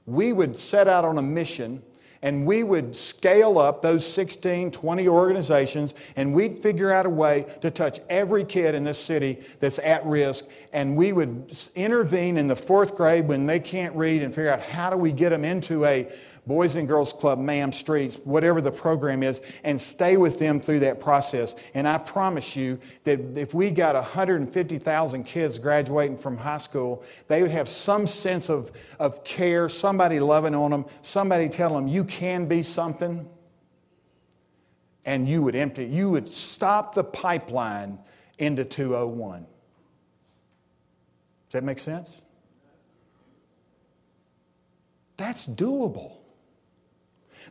[0.05, 1.81] We would set out on a mission
[2.25, 7.45] and we would scale up those 16, 20 organizations, and we'd figure out a way
[7.61, 10.45] to touch every kid in this city that's at risk.
[10.73, 14.61] And we would intervene in the fourth grade when they can't read and figure out
[14.61, 16.11] how do we get them into a
[16.47, 20.81] Boys and Girls Club, MAM, Streets, whatever the program is, and stay with them through
[20.81, 21.55] that process.
[21.73, 27.41] And I promise you that if we got 150,000 kids graduating from high school, they
[27.41, 32.03] would have some sense of, of care, somebody loving on them, somebody telling them, you
[32.03, 33.27] can be something.
[35.03, 37.99] And you would empty, you would stop the pipeline
[38.37, 39.41] into 201.
[39.41, 39.47] Does
[41.53, 42.23] that make sense?
[45.17, 46.17] That's doable.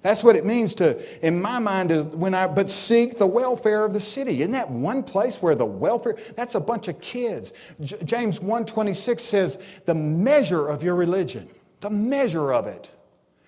[0.04, 3.86] That's what it means to, in my mind, to, when I, but seek the welfare
[3.86, 4.42] of the city.
[4.42, 7.54] Isn't that one place where the welfare, that's a bunch of kids.
[7.80, 11.48] J- James 1.26 says, the measure of your religion,
[11.80, 12.92] the measure of it,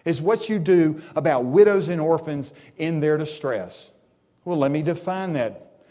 [0.07, 3.91] is what you do about widows and orphans in their distress.
[4.47, 5.83] Well, let me define that.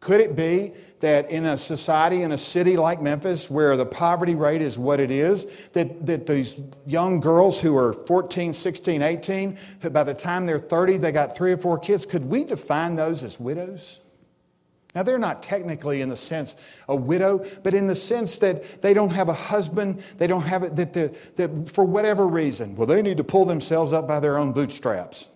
[0.00, 4.34] Could it be that in a society, in a city like Memphis, where the poverty
[4.34, 9.58] rate is what it is, that, that these young girls who are 14, 16, 18,
[9.90, 13.22] by the time they're 30, they got three or four kids, could we define those
[13.22, 14.00] as widows?
[14.94, 16.54] Now, they're not technically in the sense
[16.88, 20.62] a widow, but in the sense that they don't have a husband, they don't have
[20.62, 24.20] it, that, the, that for whatever reason, well, they need to pull themselves up by
[24.20, 25.28] their own bootstraps.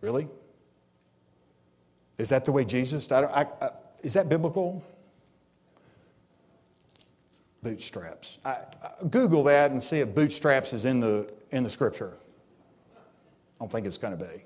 [0.00, 0.26] Really?
[2.18, 3.10] Is that the way Jesus?
[3.12, 3.70] I I, I,
[4.02, 4.82] is that biblical?
[7.62, 8.38] Bootstraps.
[9.10, 12.14] Google that and see if bootstraps is in the in the scripture.
[12.96, 13.00] I
[13.60, 14.44] don't think it's going to be.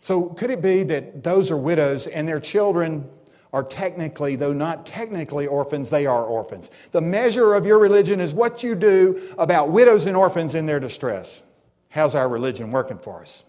[0.00, 3.08] So could it be that those are widows and their children
[3.52, 6.70] are technically, though not technically orphans, they are orphans?
[6.92, 10.80] The measure of your religion is what you do about widows and orphans in their
[10.80, 11.42] distress.
[11.90, 13.44] How's our religion working for us?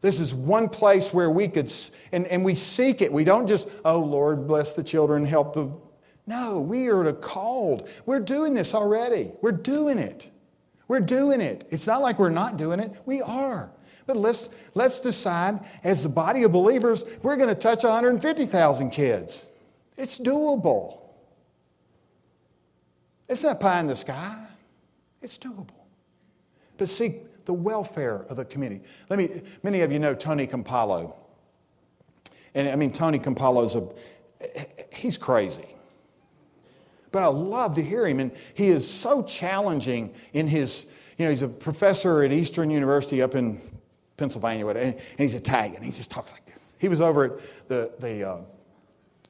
[0.00, 1.72] This is one place where we could,
[2.12, 3.12] and, and we seek it.
[3.12, 5.70] We don't just, oh Lord, bless the children, help the.
[6.26, 7.88] No, we are called.
[8.06, 9.32] We're doing this already.
[9.40, 10.30] We're doing it.
[10.86, 11.66] We're doing it.
[11.70, 12.92] It's not like we're not doing it.
[13.06, 13.72] We are.
[14.06, 19.50] But let's, let's decide as a body of believers, we're going to touch 150,000 kids.
[19.96, 21.00] It's doable.
[23.28, 24.46] It's not pie in the sky.
[25.20, 25.68] It's doable.
[26.78, 27.16] But see,
[27.48, 28.84] the welfare of the community.
[29.08, 31.14] Let me, many of you know Tony Campolo.
[32.54, 33.88] And I mean, Tony Campolo's a,
[34.94, 35.74] he's crazy.
[37.10, 38.20] But I love to hear him.
[38.20, 40.86] And he is so challenging in his,
[41.16, 43.58] you know, he's a professor at Eastern University up in
[44.18, 45.82] Pennsylvania, and he's Italian.
[45.82, 46.74] He just talks like this.
[46.78, 48.40] He was over at the, the, uh,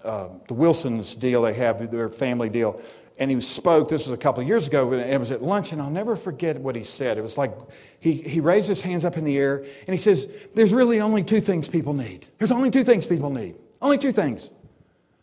[0.03, 2.83] uh, the Wilson's deal they have, their family deal
[3.19, 5.73] and he spoke, this was a couple of years ago, and it was at lunch,
[5.73, 7.19] and I'll never forget what he said.
[7.19, 7.53] It was like
[7.99, 11.25] he, he raised his hands up in the air, and he says, There's really only
[11.25, 12.27] two things people need.
[12.39, 13.57] There's only two things people need.
[13.83, 14.51] Only two things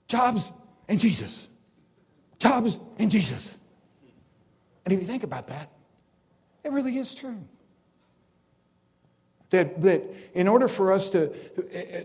[0.07, 0.51] jobs
[0.87, 1.49] and Jesus.
[2.37, 3.55] Jobs and Jesus.
[4.83, 5.71] And if you think about that,
[6.63, 7.39] it really is true.
[9.55, 10.03] That, that
[10.33, 11.29] in order for us to,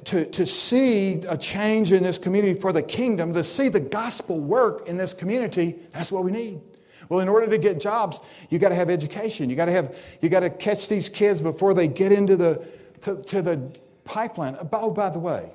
[0.04, 4.38] to, to see a change in this community for the kingdom, to see the gospel
[4.38, 6.60] work in this community, that's what we need.
[7.08, 9.50] Well, in order to get jobs, you got to have education.
[9.50, 12.64] You got to have you got to catch these kids before they get into the
[13.00, 14.56] to, to the pipeline.
[14.72, 15.50] Oh, by the way,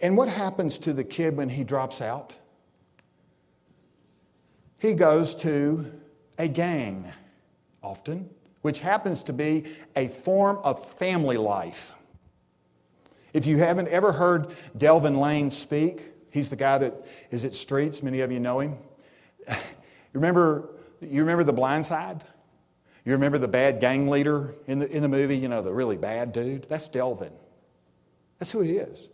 [0.00, 2.36] and what happens to the kid when he drops out?
[4.78, 5.92] He goes to
[6.38, 7.12] a gang
[7.82, 8.30] often
[8.64, 9.62] which happens to be
[9.94, 11.92] a form of family life.
[13.34, 16.00] If you haven't ever heard Delvin Lane speak,
[16.30, 16.94] he's the guy that
[17.30, 18.02] is at Streets.
[18.02, 18.78] Many of you know him.
[19.48, 19.54] you
[20.14, 20.70] remember,
[21.02, 22.24] you remember The Blind Side?
[23.04, 25.98] You remember the bad gang leader in the, in the movie, you know, the really
[25.98, 26.66] bad dude?
[26.66, 27.32] That's Delvin.
[28.38, 29.10] That's who he is.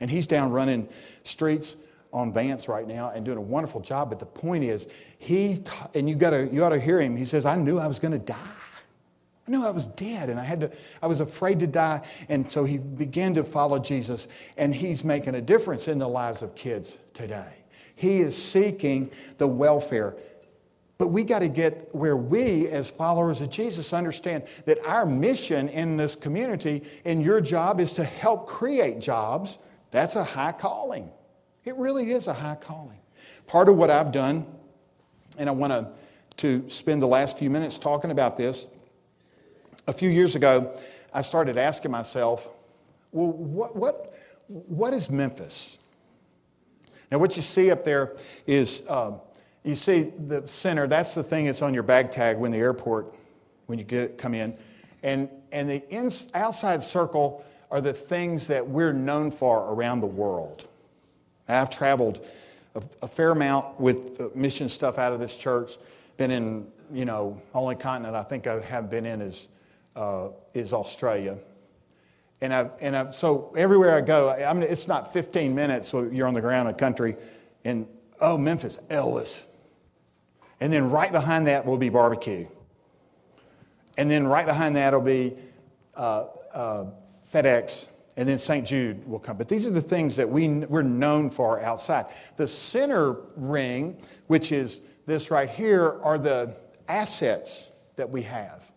[0.00, 0.88] And he's down running
[1.24, 1.76] streets
[2.10, 4.08] on Vance right now and doing a wonderful job.
[4.08, 5.58] But the point is, he,
[5.94, 8.12] and you, gotta, you ought to hear him, he says, I knew I was going
[8.12, 8.36] to die.
[9.48, 10.70] I knew I was dead and I had to,
[11.00, 12.02] I was afraid to die.
[12.28, 14.28] And so he began to follow Jesus
[14.58, 17.54] and he's making a difference in the lives of kids today.
[17.94, 20.16] He is seeking the welfare.
[20.98, 25.70] But we got to get where we, as followers of Jesus, understand that our mission
[25.70, 29.56] in this community and your job is to help create jobs.
[29.92, 31.10] That's a high calling.
[31.64, 32.98] It really is a high calling.
[33.46, 34.44] Part of what I've done,
[35.38, 35.88] and I want to,
[36.38, 38.66] to spend the last few minutes talking about this,
[39.88, 40.70] a few years ago,
[41.12, 42.48] I started asking myself,
[43.10, 44.14] well, what, what,
[44.46, 45.78] what is Memphis?
[47.10, 48.14] Now, what you see up there
[48.46, 49.12] is uh,
[49.64, 53.14] you see the center, that's the thing that's on your bag tag when the airport,
[53.66, 54.56] when you get come in.
[55.02, 60.06] And, and the ins, outside circle are the things that we're known for around the
[60.06, 60.68] world.
[61.48, 62.24] I've traveled
[62.74, 65.78] a, a fair amount with uh, mission stuff out of this church.
[66.18, 69.48] Been in, you know, only continent I think I have been in is,
[69.98, 71.38] uh, is Australia.
[72.40, 76.04] And, I, and I, so everywhere I go, I mean, it's not 15 minutes, so
[76.04, 77.16] you're on the ground in a country,
[77.64, 77.86] and
[78.20, 79.42] oh, Memphis, Elvis.
[80.60, 82.46] And then right behind that will be barbecue.
[83.96, 85.34] And then right behind that will be
[85.96, 86.84] uh, uh,
[87.34, 88.64] FedEx, and then St.
[88.64, 89.36] Jude will come.
[89.36, 92.06] But these are the things that we, we're known for outside.
[92.36, 96.54] The center ring, which is this right here, are the
[96.86, 98.67] assets that we have.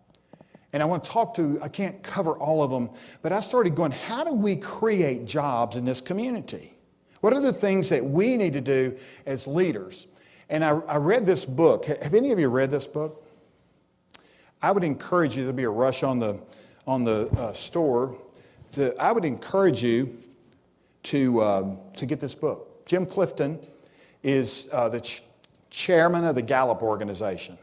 [0.73, 2.89] And I want to talk to, I can't cover all of them,
[3.21, 6.73] but I started going, how do we create jobs in this community?
[7.19, 10.07] What are the things that we need to do as leaders?
[10.49, 11.85] And I, I read this book.
[11.85, 13.27] Have any of you read this book?
[14.61, 16.39] I would encourage you, there'll be a rush on the,
[16.87, 18.15] on the uh, store.
[18.73, 20.17] To, I would encourage you
[21.03, 22.85] to, um, to get this book.
[22.85, 23.59] Jim Clifton
[24.23, 25.23] is uh, the ch-
[25.69, 27.57] chairman of the Gallup organization.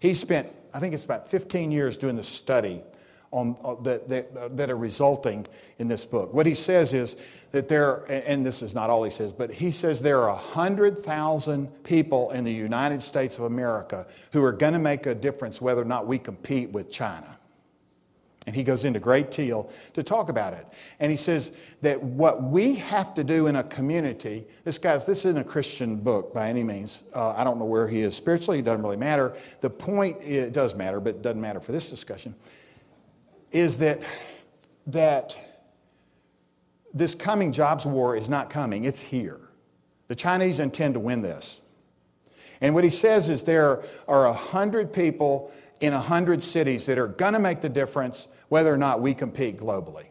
[0.00, 2.82] He spent I think it's about 15 years doing the study
[3.30, 5.46] on, uh, that, that, uh, that, are resulting
[5.78, 6.34] in this book.
[6.34, 7.16] What he says is
[7.50, 11.84] that there, and this is not all he says, but he says there are 100,000
[11.84, 15.80] people in the United States of America who are going to make a difference whether
[15.80, 17.38] or not we compete with China.
[18.46, 20.66] And he goes into great deal to talk about it.
[20.98, 25.24] And he says that what we have to do in a community, this guy's, this
[25.24, 27.04] isn't a Christian book by any means.
[27.14, 29.36] Uh, I don't know where he is spiritually, it doesn't really matter.
[29.60, 32.34] The point, it does matter, but it doesn't matter for this discussion,
[33.52, 34.02] is that,
[34.88, 35.36] that
[36.92, 39.40] this coming jobs war is not coming, it's here.
[40.08, 41.62] The Chinese intend to win this.
[42.60, 45.52] And what he says is there are 100 people
[45.82, 49.58] in 100 cities that are going to make the difference whether or not we compete
[49.58, 50.06] globally.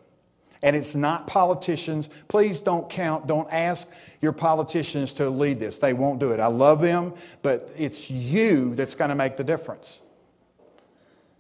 [0.62, 2.10] And it's not politicians.
[2.28, 3.90] Please don't count, don't ask
[4.22, 5.80] your politicians to lead this.
[5.80, 6.40] They won't do it.
[6.40, 10.02] I love them, but it's you that's going to make the difference.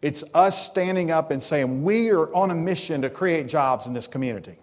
[0.01, 3.93] It's us standing up and saying, we are on a mission to create jobs in
[3.93, 4.55] this community.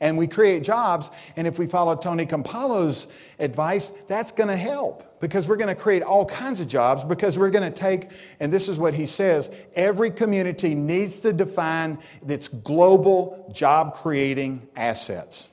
[0.00, 3.06] And we create jobs, and if we follow Tony Campolo's
[3.38, 7.38] advice, that's going to help because we're going to create all kinds of jobs because
[7.38, 8.10] we're going to take,
[8.40, 14.68] and this is what he says every community needs to define its global job creating
[14.76, 15.50] assets.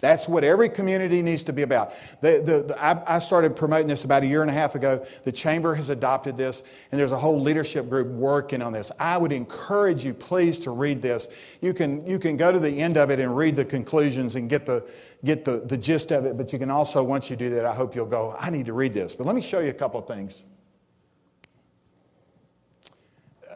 [0.00, 1.92] That's what every community needs to be about.
[2.20, 5.04] The, the, the, I, I, started promoting this about a year and a half ago.
[5.24, 8.92] The chamber has adopted this, and there's a whole leadership group working on this.
[9.00, 11.26] I would encourage you, please, to read this.
[11.60, 14.48] You can, you can go to the end of it and read the conclusions and
[14.48, 14.88] get, the,
[15.24, 17.74] get the, the gist of it, but you can also, once you do that, I
[17.74, 19.16] hope you'll go, I need to read this.
[19.16, 20.44] But let me show you a couple of things.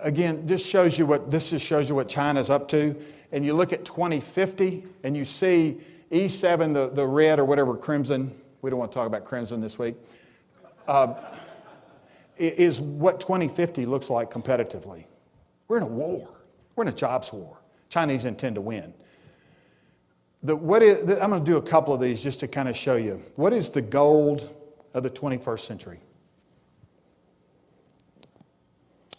[0.00, 3.00] Again, this shows you what this just shows you what China's up to.
[3.30, 5.80] And you look at 2050 and you see
[6.12, 9.78] E7, the, the red or whatever, crimson, we don't want to talk about crimson this
[9.78, 9.96] week,
[10.86, 11.14] uh,
[12.36, 15.06] is what 2050 looks like competitively.
[15.68, 16.28] We're in a war,
[16.76, 17.58] we're in a jobs war.
[17.88, 18.92] Chinese intend to win.
[20.42, 22.68] The, what is, the, I'm going to do a couple of these just to kind
[22.68, 23.22] of show you.
[23.36, 24.50] What is the gold
[24.92, 26.00] of the 21st century?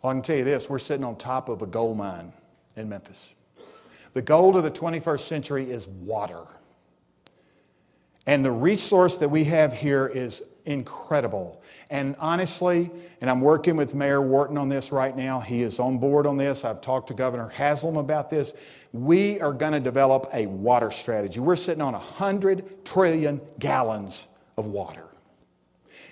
[0.01, 2.33] Well, I can tell you this we're sitting on top of a gold mine
[2.75, 3.33] in Memphis.
[4.13, 6.45] The gold of the 21st century is water.
[8.25, 11.61] And the resource that we have here is incredible.
[11.89, 15.97] And honestly, and I'm working with Mayor Wharton on this right now, he is on
[15.97, 16.63] board on this.
[16.63, 18.53] I've talked to Governor Haslam about this.
[18.93, 21.39] We are going to develop a water strategy.
[21.39, 25.05] We're sitting on 100 trillion gallons of water.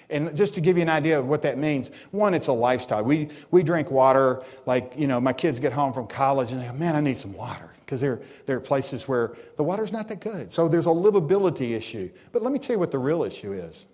[0.09, 3.03] And just to give you an idea of what that means, one, it's a lifestyle.
[3.03, 6.65] We, we drink water like, you know, my kids get home from college and they
[6.65, 10.07] go, man, I need some water because there, there are places where the water's not
[10.07, 10.49] that good.
[10.53, 12.09] So there's a livability issue.
[12.31, 13.85] But let me tell you what the real issue is.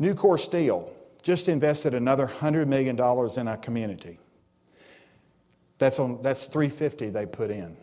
[0.00, 4.20] Nucor Steel just invested another $100 million in our community.
[5.78, 7.76] That's, on, that's 350 they put in.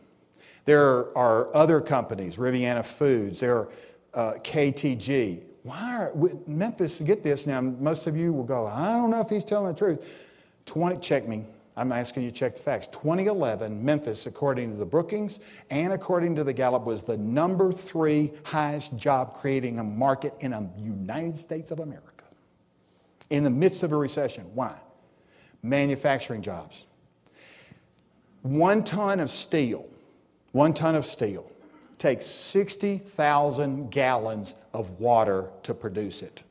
[0.64, 3.70] There are other companies, Riviana Foods, there are
[4.14, 5.42] uh, KTG.
[5.64, 6.14] Why are
[6.48, 7.02] Memphis?
[7.02, 7.60] Get this now.
[7.60, 8.66] Most of you will go.
[8.66, 10.08] I don't know if he's telling the truth.
[10.66, 10.96] Twenty.
[11.02, 11.44] Check me.
[11.78, 12.88] I'm asking you to check the facts.
[12.88, 18.34] 2011, Memphis, according to the Brookings and according to the Gallup, was the number three
[18.44, 22.26] highest job creating a market in the United States of America
[23.30, 24.44] in the midst of a recession.
[24.56, 24.76] Why?
[25.62, 26.88] Manufacturing jobs.
[28.42, 29.88] One ton of steel,
[30.54, 31.52] one ton of steel
[32.00, 36.44] takes 60,000 gallons of water to produce it.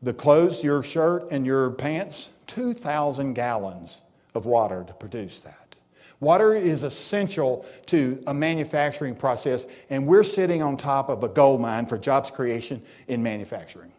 [0.00, 4.02] The clothes, your shirt, and your pants 2,000 gallons
[4.34, 5.76] of water to produce that.
[6.20, 11.60] Water is essential to a manufacturing process, and we're sitting on top of a gold
[11.60, 13.92] mine for jobs creation in manufacturing.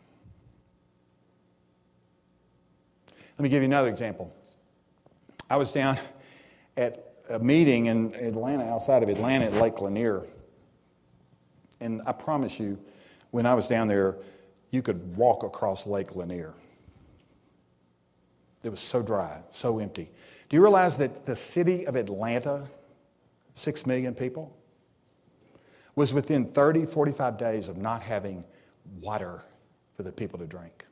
[3.38, 4.34] Let me give you another example.
[5.50, 5.98] I was down
[6.78, 10.24] at a meeting in Atlanta, outside of Atlanta, at Lake Lanier.
[11.82, 12.80] And I promise you,
[13.32, 14.16] when I was down there,
[14.72, 16.54] you could walk across Lake Lanier.
[18.66, 20.10] It was so dry, so empty.
[20.50, 22.68] Do you realize that the city of Atlanta,
[23.54, 24.58] six million people,
[25.96, 28.44] was within 30, 45 days of not having
[29.00, 29.44] water
[29.96, 30.86] for the people to drink?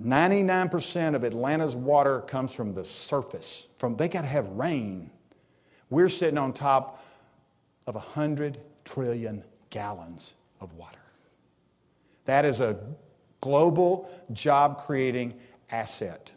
[0.00, 3.66] 99% of Atlanta's water comes from the surface.
[3.78, 5.10] From they got to have rain.
[5.90, 7.04] We're sitting on top
[7.88, 10.98] of 100 trillion gallons of water.
[12.26, 12.78] That is a
[13.46, 15.32] global job creating
[15.70, 16.32] asset.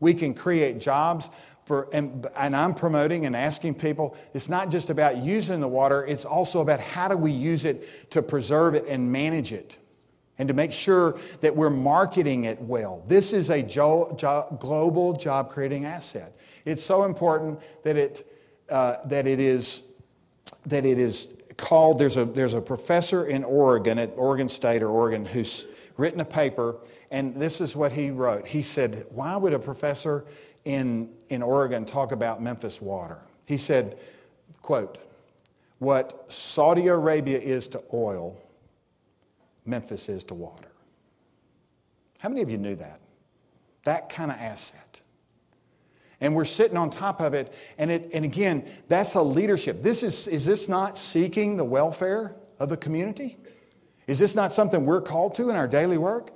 [0.00, 1.30] We can create jobs
[1.66, 6.04] for, and, and, I'm promoting and asking people, it's not just about using the water,
[6.04, 9.78] it's also about how do we use it to preserve it and manage it
[10.38, 13.04] and to make sure that we're marketing it well.
[13.06, 16.36] This is a jo- jo- global job creating asset.
[16.64, 18.26] It's so important that it,
[18.68, 19.84] uh, that it is
[20.66, 24.88] that it is called there's a there's a professor in Oregon at Oregon State or
[24.88, 26.76] Oregon who's written a paper
[27.10, 28.48] and this is what he wrote.
[28.48, 30.24] He said, "Why would a professor
[30.64, 33.98] in in Oregon talk about Memphis water?" He said,
[34.62, 34.98] quote,
[35.78, 38.36] "What Saudi Arabia is to oil,
[39.64, 40.68] Memphis is to water.
[42.20, 43.00] How many of you knew that?
[43.84, 45.00] That kind of asset.
[46.22, 47.52] And we're sitting on top of it.
[47.78, 49.82] And, it, and again, that's a leadership.
[49.82, 53.36] This is, is this not seeking the welfare of the community?
[54.06, 56.30] Is this not something we're called to in our daily work?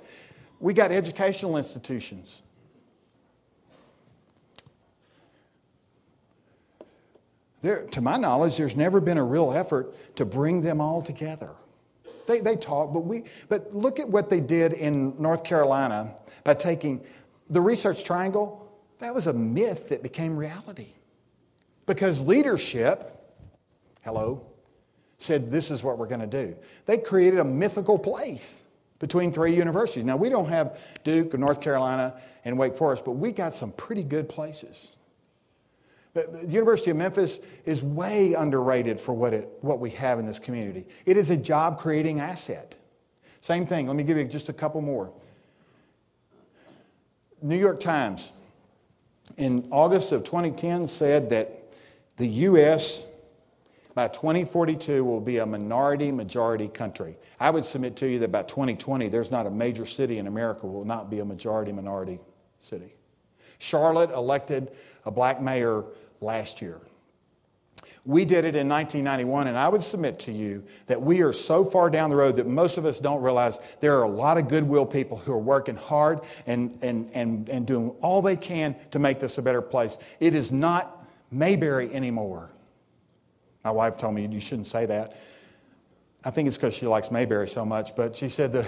[0.59, 2.41] We got educational institutions.
[7.61, 11.51] There, to my knowledge, there's never been a real effort to bring them all together.
[12.27, 16.13] They, they talk, but, we, but look at what they did in North Carolina
[16.43, 17.05] by taking
[17.49, 18.66] the research triangle.
[18.99, 20.87] That was a myth that became reality.
[21.85, 23.11] Because leadership,
[24.03, 24.45] hello,
[25.17, 26.55] said this is what we're going to do.
[26.85, 28.63] They created a mythical place
[28.99, 30.03] between three universities.
[30.03, 33.71] Now, we don't have Duke or North Carolina and Wake Forest, but we got some
[33.71, 34.97] pretty good places.
[36.13, 40.39] The University of Memphis is way underrated for what, it, what we have in this
[40.39, 40.87] community.
[41.05, 42.73] It is a job creating asset.
[43.41, 45.11] Same thing, let me give you just a couple more.
[47.41, 48.33] New York Times
[49.35, 51.75] in August of 2010 said that
[52.17, 53.03] the U.S.
[53.93, 57.17] by 2042 will be a minority majority country.
[57.39, 60.65] I would submit to you that by 2020, there's not a major city in America
[60.65, 62.19] will not be a majority minority
[62.59, 62.93] city.
[63.59, 64.71] Charlotte elected
[65.05, 65.83] a black mayor
[66.21, 66.79] last year.
[68.07, 71.65] We did it in 1991, and I would submit to you that we are so
[71.65, 74.47] far down the road that most of us don't realize there are a lot of
[74.47, 78.99] goodwill people who are working hard and, and, and, and doing all they can to
[78.99, 79.97] make this a better place.
[80.21, 82.49] It is not Mayberry anymore.
[83.65, 85.17] My wife told me you shouldn't say that.
[86.23, 88.65] I think it's because she likes Mayberry so much, but she said the,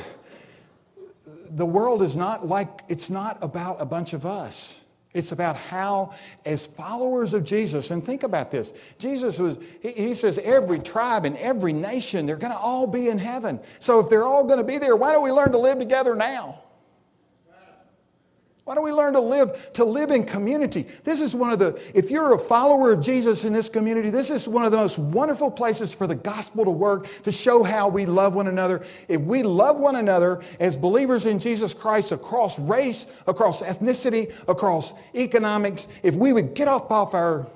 [1.49, 4.83] the world is not like, it's not about a bunch of us.
[5.13, 6.13] It's about how,
[6.45, 11.35] as followers of Jesus, and think about this Jesus was, he says, every tribe and
[11.37, 13.59] every nation, they're going to all be in heaven.
[13.79, 16.15] So if they're all going to be there, why don't we learn to live together
[16.15, 16.61] now?
[18.65, 20.85] Why don't we learn to live to live in community?
[21.03, 24.29] This is one of the if you're a follower of Jesus in this community, this
[24.29, 27.87] is one of the most wonderful places for the gospel to work to show how
[27.87, 28.85] we love one another.
[29.07, 34.93] If we love one another as believers in Jesus Christ across race, across ethnicity, across
[35.15, 37.47] economics, if we would get up off our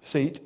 [0.00, 0.40] seat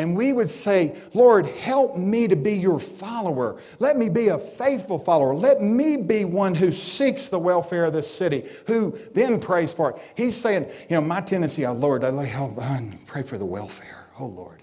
[0.00, 3.60] and we would say, Lord, help me to be your follower.
[3.80, 5.34] Let me be a faithful follower.
[5.34, 9.90] Let me be one who seeks the welfare of this city, who then prays for
[9.90, 9.96] it.
[10.16, 12.58] He's saying, you know, my tendency, oh Lord, I help,
[13.04, 14.06] pray for the welfare.
[14.18, 14.62] Oh Lord.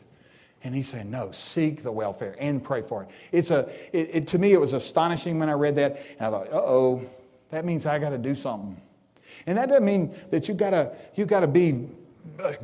[0.63, 3.09] And he's saying, no, seek the welfare and pray for it.
[3.31, 6.01] It's a, it, it, to me, it was astonishing when I read that.
[6.17, 7.05] And I thought, uh oh,
[7.51, 8.81] that means I got to do something.
[9.45, 11.87] And that doesn't mean that you gotta, you gotta be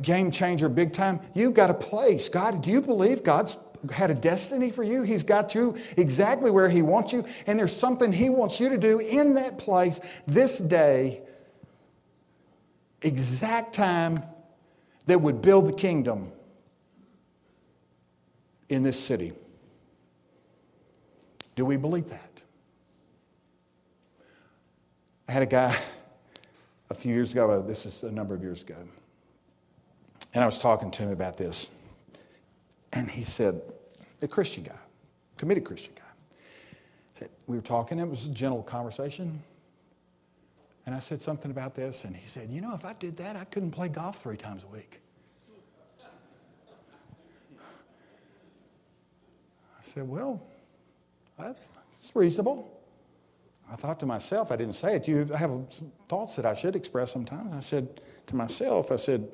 [0.02, 2.28] game changer big time, you've got a place.
[2.28, 3.56] God, do you believe God's
[3.92, 5.02] had a destiny for you?
[5.02, 8.78] He's got you exactly where He wants you, and there's something He wants you to
[8.78, 11.20] do in that place this day,
[13.02, 14.22] exact time
[15.06, 16.32] that would build the kingdom
[18.68, 19.32] in this city.
[21.56, 22.30] Do we believe that?
[25.28, 25.76] I had a guy
[26.90, 28.76] a few years ago, oh, this is a number of years ago,
[30.34, 31.70] and I was talking to him about this.
[32.92, 33.60] And he said,
[34.20, 34.78] a Christian guy,
[35.36, 36.02] committed Christian guy.
[37.18, 39.42] Said, we were talking, it was a gentle conversation.
[40.86, 43.36] And I said something about this, and he said, You know, if I did that,
[43.36, 45.00] I couldn't play golf three times a week.
[49.78, 50.42] I said, Well,
[51.38, 52.70] that's reasonable.
[53.70, 55.08] I thought to myself, I didn't say it.
[55.08, 55.68] You I have
[56.06, 57.54] thoughts that I should express sometimes.
[57.54, 59.26] I said to myself, I said,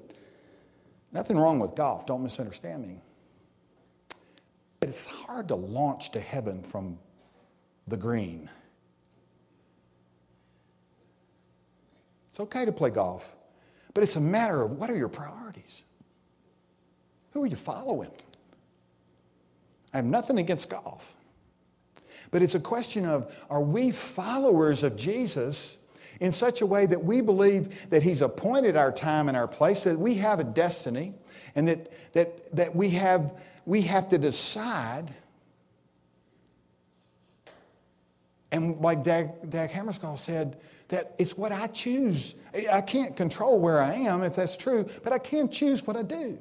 [1.12, 3.02] Nothing wrong with golf, don't misunderstand me.
[4.78, 6.98] But it's hard to launch to heaven from
[7.86, 8.48] the green.
[12.30, 13.34] It's okay to play golf,
[13.92, 15.84] but it's a matter of what are your priorities?
[17.32, 18.10] Who are you following?
[19.92, 21.16] I have nothing against golf,
[22.30, 25.76] but it's a question of are we followers of Jesus
[26.20, 29.84] in such a way that we believe that He's appointed our time and our place,
[29.84, 31.14] that we have a destiny,
[31.56, 33.32] and that, that, that we, have,
[33.66, 35.12] we have to decide.
[38.52, 40.58] And like Dag, Dag Hammarskjöld said,
[40.88, 42.34] that it's what I choose.
[42.70, 46.02] I can't control where I am if that's true, but I can choose what I
[46.02, 46.38] do.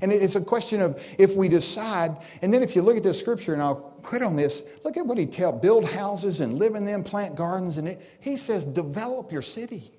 [0.00, 3.18] And it's a question of if we decide, and then if you look at this
[3.18, 6.74] scripture, and I'll quit on this, look at what he tells build houses and live
[6.74, 9.90] in them, plant gardens, and it, he says, develop your city.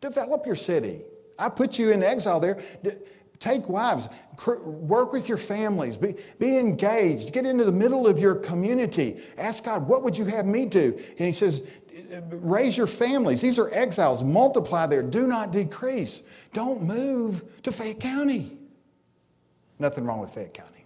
[0.00, 1.02] Develop your city.
[1.38, 2.60] I put you in exile there.
[3.38, 4.08] Take wives,
[4.46, 9.20] work with your families, be, be engaged, get into the middle of your community.
[9.36, 10.94] Ask God, what would you have me do?
[11.18, 11.66] And He says,
[12.30, 13.40] raise your families.
[13.40, 14.24] These are exiles.
[14.24, 15.02] Multiply there.
[15.02, 16.22] Do not decrease.
[16.52, 18.56] Don't move to Fayette County.
[19.78, 20.84] Nothing wrong with Fayette County.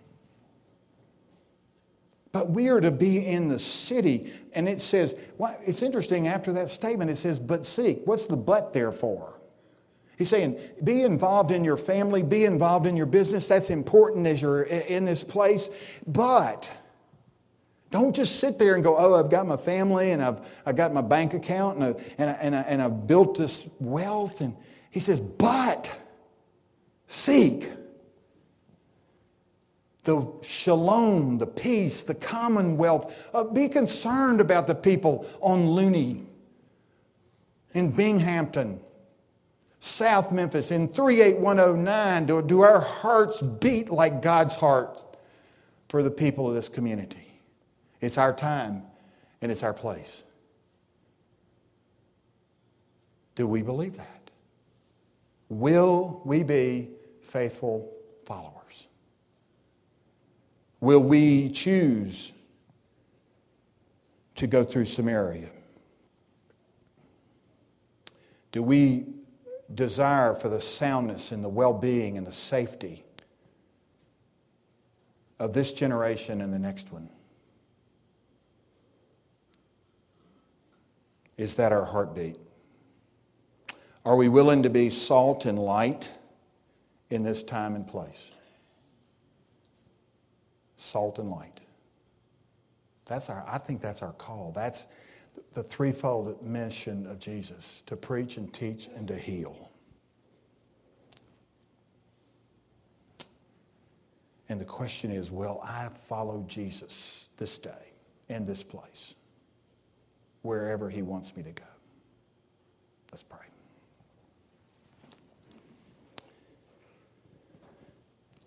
[2.33, 4.33] But we are to be in the city.
[4.53, 8.03] And it says, well, it's interesting after that statement, it says, but seek.
[8.05, 9.41] What's the but there for?
[10.19, 13.47] He's saying, be involved in your family, be involved in your business.
[13.47, 15.69] That's important as you're in this place.
[16.07, 16.71] But
[17.91, 20.93] don't just sit there and go, oh, I've got my family and I've, I've got
[20.93, 24.41] my bank account and, I, and, I, and, I, and I've built this wealth.
[24.41, 24.57] And
[24.91, 25.97] he says, but
[27.07, 27.71] seek
[30.03, 33.29] the shalom, the peace, the commonwealth.
[33.35, 36.27] Uh, be concerned about the people on Looney,
[37.77, 38.81] in Binghamton,
[39.81, 45.03] South Memphis in 38109 do, do our hearts beat like God's heart
[45.89, 47.26] for the people of this community?
[48.01, 48.83] It's our time
[49.41, 50.25] and it's our place.
[53.35, 54.31] Do we believe that?
[55.49, 56.91] Will we be
[57.23, 57.93] faithful
[58.25, 58.89] followers?
[60.81, 62.33] Will we choose
[64.35, 65.51] to go through Samaria?
[68.53, 69.07] Do we
[69.75, 73.05] desire for the soundness and the well being and the safety
[75.39, 77.09] of this generation and the next one?
[81.37, 82.39] Is that our heartbeat?
[84.05, 86.13] Are we willing to be salt and light
[87.11, 88.31] in this time and place?
[90.77, 91.61] Salt and light.
[93.05, 94.53] That's our, I think that's our call.
[94.55, 94.87] That's,
[95.53, 99.71] the threefold mission of Jesus to preach and teach and to heal.
[104.49, 107.93] And the question is will I follow Jesus this day
[108.29, 109.15] in this place,
[110.47, 111.65] wherever he wants me to go?
[113.13, 113.39] Let's pray.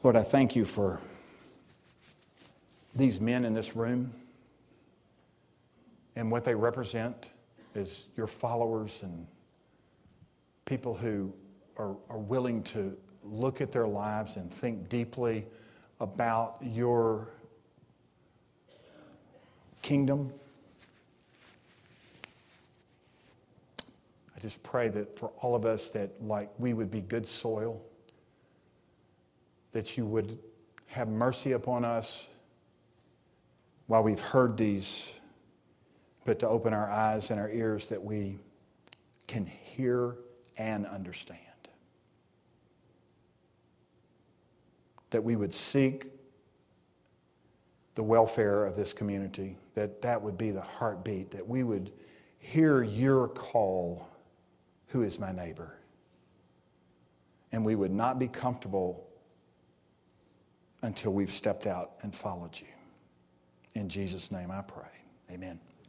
[0.02, 1.00] Lord, I thank you for
[2.96, 4.14] these men in this room
[6.16, 7.28] and what they represent
[7.76, 9.26] is your followers and
[10.66, 11.34] people who
[11.78, 15.46] are, are willing to look at their lives and think deeply
[16.02, 17.30] about your
[19.82, 20.34] kingdom.
[24.40, 27.82] I just pray that for all of us that like we would be good soil,
[29.74, 30.40] that you would
[30.88, 32.26] have mercy upon us
[33.88, 35.14] while we've heard these
[36.24, 38.40] but to open our eyes and our ears that we
[39.28, 40.16] can hear
[40.58, 41.42] and understand.
[45.10, 46.06] That we would seek
[47.96, 51.92] the welfare of this community, that that would be the heartbeat, that we would
[52.38, 54.08] hear your call,
[54.90, 55.76] who is my neighbor?
[57.52, 59.08] And we would not be comfortable
[60.82, 62.68] until we've stepped out and followed you.
[63.76, 64.90] In Jesus' name I pray.
[65.32, 65.60] Amen.